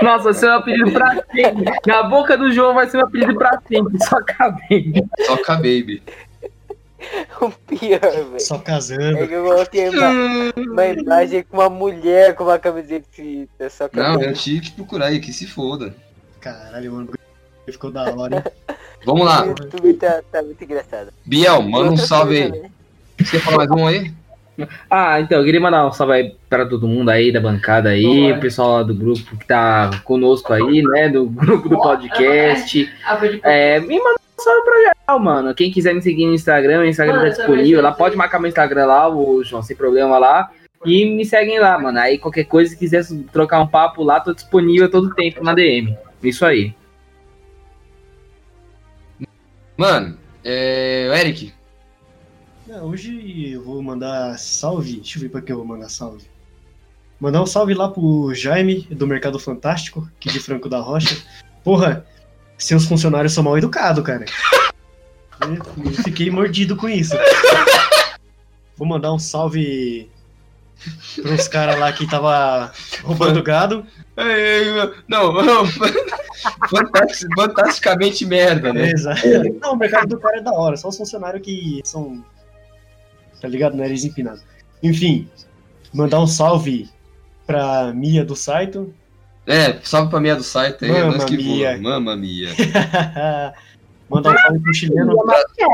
[0.01, 1.66] Nossa, vai ser um apelido pra sempre.
[1.86, 4.01] Na boca do João vai ser um apelido pra sempre.
[4.06, 4.93] Só acabei.
[5.26, 6.01] Soca Baby.
[7.41, 8.39] o pior, velho.
[8.39, 9.18] Só casando.
[9.18, 10.12] É que eu coloquei uma,
[10.56, 14.72] uma imagem com uma mulher com uma camiseta escrita, só que Não, eu tinha que
[14.72, 15.95] procurar aí, que se foda.
[16.39, 17.10] Caralho, mano.
[17.66, 18.43] Ficou da hora, hein?
[19.06, 19.43] Vamos lá.
[19.43, 21.14] o YouTube tá, tá muito engraçado.
[21.26, 22.51] Biel, manda um salve aí.
[22.51, 22.70] né?
[23.18, 24.14] Você quer falar mais um aí?
[24.89, 28.32] Ah, então, eu queria mandar um salve aí pra todo mundo aí da bancada aí,
[28.32, 31.10] o pessoal lá do grupo que tá conosco aí, né?
[31.10, 32.91] Do grupo do podcast.
[33.43, 35.56] É, me manda um salve pra geral, mano.
[35.56, 37.91] Quem quiser me seguir no Instagram, o Instagram Mano, tá disponível lá.
[37.91, 40.51] Pode marcar meu Instagram lá, o João, sem problema lá.
[40.86, 41.99] E me seguem lá, mano.
[41.99, 45.97] Aí qualquer coisa, se quiser trocar um papo lá, tô disponível todo tempo na DM.
[46.22, 46.74] Isso aí.
[49.78, 51.10] Mano, é.
[51.20, 51.54] Eric,
[52.74, 54.95] É, hoje eu vou mandar salve.
[54.97, 56.26] Deixa eu ver pra que eu vou mandar salve.
[57.19, 61.15] Mandar um salve lá pro Jaime, do Mercado Fantástico, aqui de Franco da Rocha.
[61.63, 62.05] Porra,
[62.57, 64.26] seus funcionários são mal educados, cara.
[65.41, 67.15] Eu eu fiquei mordido com isso.
[68.76, 70.09] Vou mandar um salve
[71.21, 72.71] pros caras lá que tava
[73.03, 73.86] roubando gado.
[74.17, 75.65] É, Não, não.
[76.69, 78.89] Fantastic- fantasticamente merda, né?
[78.91, 79.21] Exato.
[79.61, 82.24] Não, o mercado do cara é da hora, só os funcionários que são.
[83.43, 83.75] Tá ligado?
[83.75, 84.39] Nariz empinado.
[84.81, 85.27] Enfim,
[85.93, 86.89] mandar um salve
[87.45, 88.93] pra Mia do Saito.
[89.45, 91.71] É, salve pra minha do site aí, Mamma nós que mia.
[91.73, 91.81] voa.
[91.81, 92.47] Mamma mia.
[94.09, 95.13] mandar um salve pro chileno,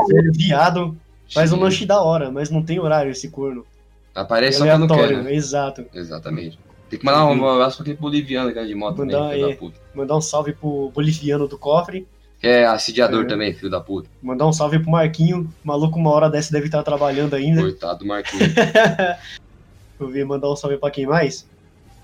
[0.08, 0.96] velho viado.
[1.32, 3.64] Faz um lanche da hora, mas não tem horário esse corno.
[4.12, 5.32] Aparece É só quando quer, aleatório, né?
[5.32, 5.86] exato.
[5.94, 6.58] Exatamente.
[6.88, 9.54] Tem que mandar um abraço pra aquele boliviano que é de moto também, Mandar da
[9.54, 9.78] puta.
[9.94, 12.08] Mandar um salve pro boliviano do cofre.
[12.40, 13.26] Que é assediador É.
[13.28, 14.08] também, filho da puta.
[14.22, 15.52] Mandar um salve pro Marquinho.
[15.62, 17.60] Maluco, uma hora dessa deve estar trabalhando ainda.
[17.60, 18.48] Coitado do Marquinhos.
[19.98, 21.46] Vou ver, mandar um salve pra quem mais?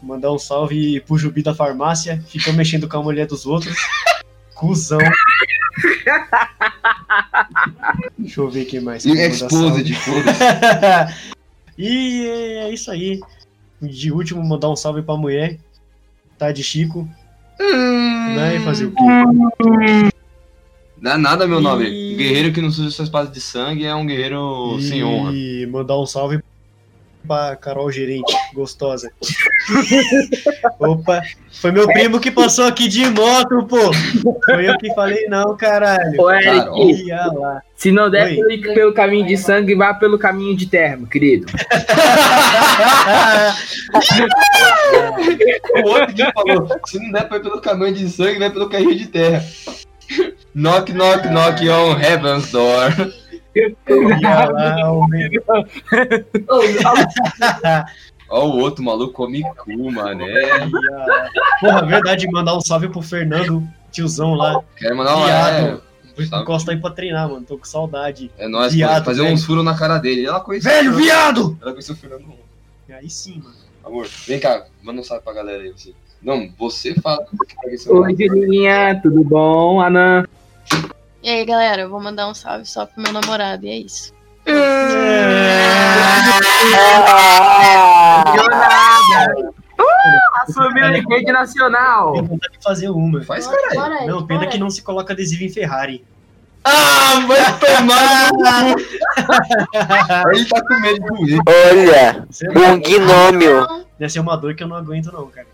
[0.03, 2.23] Mandar um salve pro Jubi da farmácia.
[2.29, 3.75] Fica mexendo com a mulher dos outros.
[4.55, 4.99] Cusão.
[8.19, 9.05] Deixa eu ver quem mais.
[9.07, 10.41] eu Exposed, foda-se.
[10.41, 11.15] salve.
[11.79, 12.27] e
[12.59, 13.21] é isso aí.
[13.81, 15.59] De último, mandar um salve pra mulher.
[16.39, 17.09] Tá de Chico.
[17.59, 18.57] Né?
[18.57, 20.11] E fazer o quê?
[21.01, 22.15] Dá nada, meu E- nobre.
[22.17, 25.33] Guerreiro que não suja sua espada de sangue é um guerreiro sem honra.
[25.33, 26.41] E mandar um salve
[27.27, 29.11] pra Carol Gerente, gostosa.
[30.79, 31.21] Opa,
[31.51, 33.93] foi meu primo que passou aqui de moto, pô.
[34.45, 36.21] Foi eu que falei, não, caralho.
[36.21, 37.61] Ô, Eric, Carol.
[37.77, 38.59] Se não der Oi.
[38.59, 41.47] pelo, caminho de sangue, vá pelo caminho de terra, meu querido.
[45.75, 48.69] O outro que falou, se não der pra ir pelo caminho de sangue, vai pelo
[48.69, 49.45] caminho de terra.
[50.57, 52.89] Knock, knock, knock on heaven's door.
[58.29, 60.27] Ó, o outro maluco come cu, mané.
[61.61, 64.63] Porra, verdade, mandar um salve pro Fernando, tiozão lá.
[64.79, 65.27] Quero mandar uma.
[65.27, 65.83] Viado.
[66.19, 66.43] É, Salve.
[66.45, 67.45] Encosta aí pra treinar, mano.
[67.45, 68.31] Tô com saudade.
[68.39, 69.35] é nóis, Viado, fazer velho.
[69.35, 70.25] uns furos na cara dele.
[70.25, 70.71] Ela conheceu.
[70.73, 71.59] Velho, viado!
[71.61, 72.25] Ela conheceu o Fernando.
[72.89, 73.55] Aí sim, mano.
[73.85, 75.71] Amor, vem cá, manda um salve pra galera aí.
[75.77, 75.93] Você.
[76.23, 77.27] Não, você fala.
[77.47, 78.17] que pega seu Oi.
[78.19, 80.25] Julinha, tudo bom, Anã?
[81.23, 84.15] E aí, galera, eu vou mandar um salve só pro meu namorado, e é isso.
[90.43, 92.13] Assumiu em rede nacional.
[92.13, 93.23] Tem vontade de fazer uma.
[93.23, 93.75] Faz, caralho.
[93.75, 94.61] Bora aí, Não, pena que aí.
[94.61, 96.05] não se coloca adesivo em Ferrari.
[96.65, 98.75] Ah, vai tomar.
[100.27, 101.41] Aí tá com medo de doer.
[101.47, 103.87] Olha, Você um gnômio.
[103.97, 105.47] Deve ser uma dor que eu não aguento, não, cara.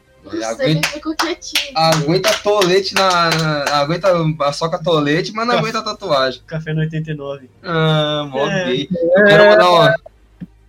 [0.45, 1.73] Aguenta, ficou quietinho.
[1.77, 3.31] aguenta tolete na.
[3.31, 4.09] na- Aguenta
[4.41, 6.43] a soca tolete, mas não aguenta a tatuagem.
[6.47, 7.49] Café no 89.
[7.63, 8.73] Ah, mó É.
[8.83, 9.95] Eu quero mandar uma.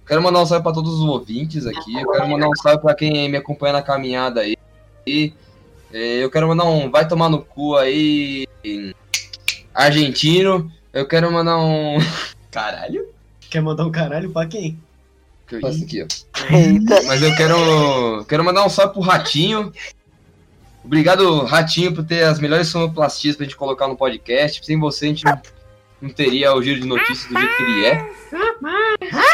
[0.05, 1.95] Quero mandar um salve pra todos os ouvintes aqui.
[1.99, 4.57] Eu quero mandar um salve pra quem me acompanha na caminhada aí.
[5.07, 5.33] E,
[5.93, 8.45] eh, eu quero mandar um vai tomar no cu aí.
[9.73, 10.71] Argentino.
[10.91, 11.97] Eu quero mandar um.
[12.51, 13.07] Caralho?
[13.49, 14.79] Quer mandar um caralho pra quem?
[15.59, 16.55] Que eu faço aqui, ó.
[16.55, 17.03] Eita.
[17.03, 18.25] Mas eu quero.
[18.25, 19.71] Quero mandar um salve pro Ratinho.
[20.83, 24.65] Obrigado, Ratinho, por ter as melhores sonoplastias pra gente colocar no podcast.
[24.65, 25.41] Sem você, a gente não,
[26.01, 28.09] não teria o giro de notícias do jeito que ele é.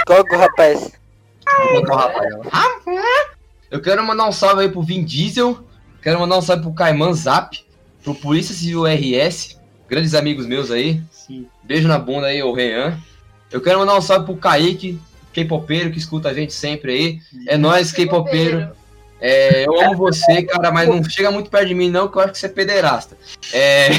[0.05, 0.91] Que é o rapaz?
[1.87, 2.49] Rapaz.
[3.71, 5.65] Eu quero mandar um salve aí pro Vin Diesel.
[6.01, 7.59] Quero mandar um salve pro Caiman Zap.
[8.03, 9.59] Pro Polícia Civil RS.
[9.87, 11.01] Grandes amigos meus aí.
[11.11, 11.47] Sim.
[11.63, 12.99] Beijo na bunda aí, o Rean.
[13.51, 14.99] Eu quero mandar um salve pro Kaique,
[15.33, 17.19] K-popeiro, que escuta a gente sempre aí.
[17.47, 18.69] É nóis, K-popeiro.
[19.21, 22.21] É, eu amo você, cara, mas não chega muito perto de mim, não, que eu
[22.21, 23.17] acho que você é pederasta.
[23.53, 23.89] É,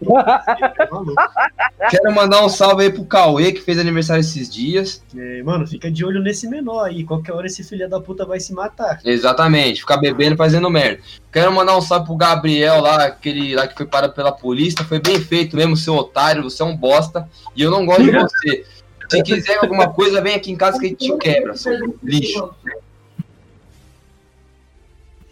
[1.90, 5.02] quero mandar um salve aí pro Cauê, que fez aniversário esses dias.
[5.16, 7.02] É, mano, fica de olho nesse menor aí.
[7.04, 9.00] Qualquer hora esse filho da puta vai se matar.
[9.04, 11.00] Exatamente, ficar bebendo e fazendo merda.
[11.32, 14.84] Quero mandar um salve pro Gabriel lá, aquele lá que foi parado pela polícia.
[14.84, 17.28] Foi bem feito mesmo, seu otário, você é um bosta.
[17.54, 18.64] E eu não gosto de você.
[19.08, 21.54] Se quiser alguma coisa, vem aqui em casa que a gente te quebra,
[22.02, 22.50] lixo.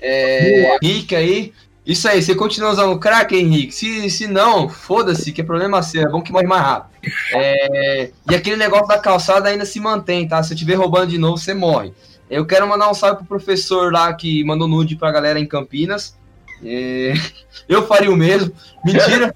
[0.01, 1.53] É, Henrique aí.
[1.87, 3.75] Isso aí, você continua usando crack, Henrique?
[3.75, 7.13] Se, se não, foda-se, que é problema seu, é bom que morre mais rápido.
[7.35, 10.43] É, e aquele negócio da calçada ainda se mantém, tá?
[10.43, 11.93] Se eu estiver roubando de novo, você morre.
[12.31, 16.17] Eu quero mandar um salve pro professor lá que mandou nude pra galera em Campinas.
[16.65, 17.13] É,
[17.69, 18.55] eu faria o mesmo.
[18.83, 19.35] Mentira.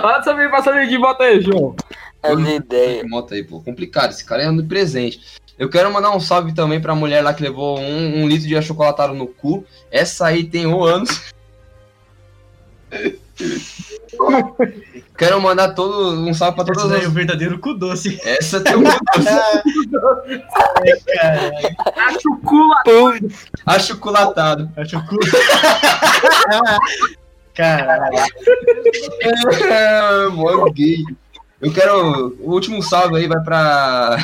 [0.00, 1.74] Olha essa me passando de volta aí, João.
[2.22, 3.06] As ideias.
[3.08, 3.60] Moto aí, pô.
[3.60, 5.20] Complicado, esse cara é onipresente.
[5.58, 8.56] Eu quero mandar um salve também pra mulher lá que levou um, um litro de
[8.56, 9.64] achocolatado no cu.
[9.90, 11.32] Essa aí tem um anos.
[15.16, 17.08] quero mandar todo, um salve pra Esse todas é as.
[17.08, 18.20] o verdadeiro cu doce.
[18.24, 19.62] Essa tem um Cara,
[22.06, 22.82] Acho cula.
[22.84, 23.28] Pum.
[23.66, 24.70] achocolatado.
[24.76, 25.16] acho o cu.
[27.54, 28.18] Caralho.
[29.68, 31.02] É, mó gay.
[31.60, 32.36] Eu quero.
[32.40, 34.16] O último salve aí vai pra.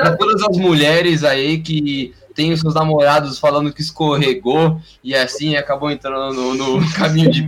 [0.00, 5.56] pra todas as mulheres aí que tem os seus namorados falando que escorregou e assim
[5.56, 7.46] acabou entrando no, no caminho de.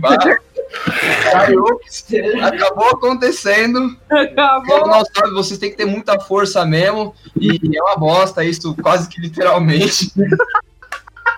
[1.31, 1.65] Caiu,
[2.43, 3.79] acabou acontecendo.
[3.79, 7.15] Um salve, vocês têm que ter muita força mesmo.
[7.39, 10.11] E é uma bosta isso, quase que literalmente.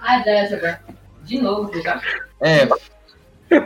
[0.02, 0.82] Ah, dessa agora.
[1.24, 2.02] De novo, já.
[2.42, 2.68] É.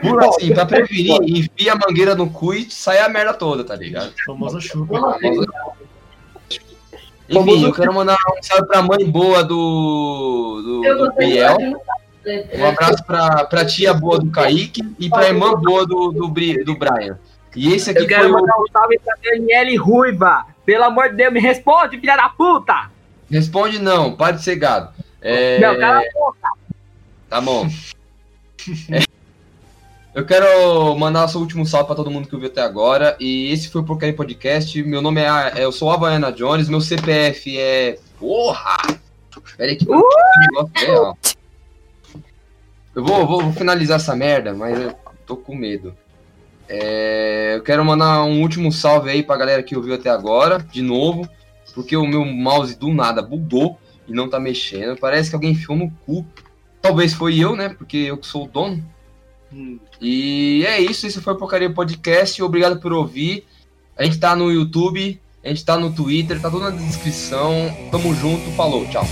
[0.02, 3.76] Por assim, pra prevenir, enfia a mangueira no cu e sai a merda toda, tá
[3.76, 4.12] ligado?
[4.26, 5.18] Famosa chuva.
[7.30, 11.58] Enfim, eu quero mandar um salve pra mãe boa do, do, do Biel.
[12.54, 16.28] Um abraço pra, pra tia boa do Kaique e pra irmã boa do, do,
[16.64, 17.20] do Brian.
[17.56, 20.46] E esse aqui Eu quero mandar um salve pra Daniele Ruiva.
[20.66, 22.90] Pelo amor de Deus, me responde, filha da puta!
[23.30, 24.90] Responde não, para de ser gado.
[25.22, 26.50] É, Não, cala a boca.
[27.30, 27.68] Tá bom.
[28.92, 29.06] É.
[30.16, 33.18] Eu quero mandar o último salve pra todo mundo que ouviu até agora.
[33.20, 34.82] E esse foi o Porcaria Podcast.
[34.82, 35.26] Meu nome é.
[35.60, 36.70] é- Eu sou Havaiana Jones.
[36.70, 38.00] Meu CPF é.
[38.18, 38.78] Porra!
[39.58, 40.02] Pera aí que Uh!
[40.40, 41.18] negócio é real.
[42.96, 44.96] Eu vou, vou, vou finalizar essa merda, mas eu
[45.28, 45.94] tô com medo.
[46.70, 50.82] É, eu quero mandar um último salve aí pra galera que ouviu até agora, de
[50.82, 51.30] novo,
[51.76, 53.78] porque o meu mouse do nada bugou
[54.08, 54.98] e não tá mexendo.
[54.98, 56.26] Parece que alguém enfiou no cu.
[56.82, 57.68] Talvez foi eu, né?
[57.70, 58.82] Porque eu que sou o dono.
[60.02, 62.42] E é isso, esse foi o Porcaria Podcast.
[62.42, 63.46] Obrigado por ouvir.
[63.98, 67.54] A gente tá no YouTube, a gente tá no Twitter, tá tudo na descrição.
[67.92, 69.06] Tamo junto, falou, tchau.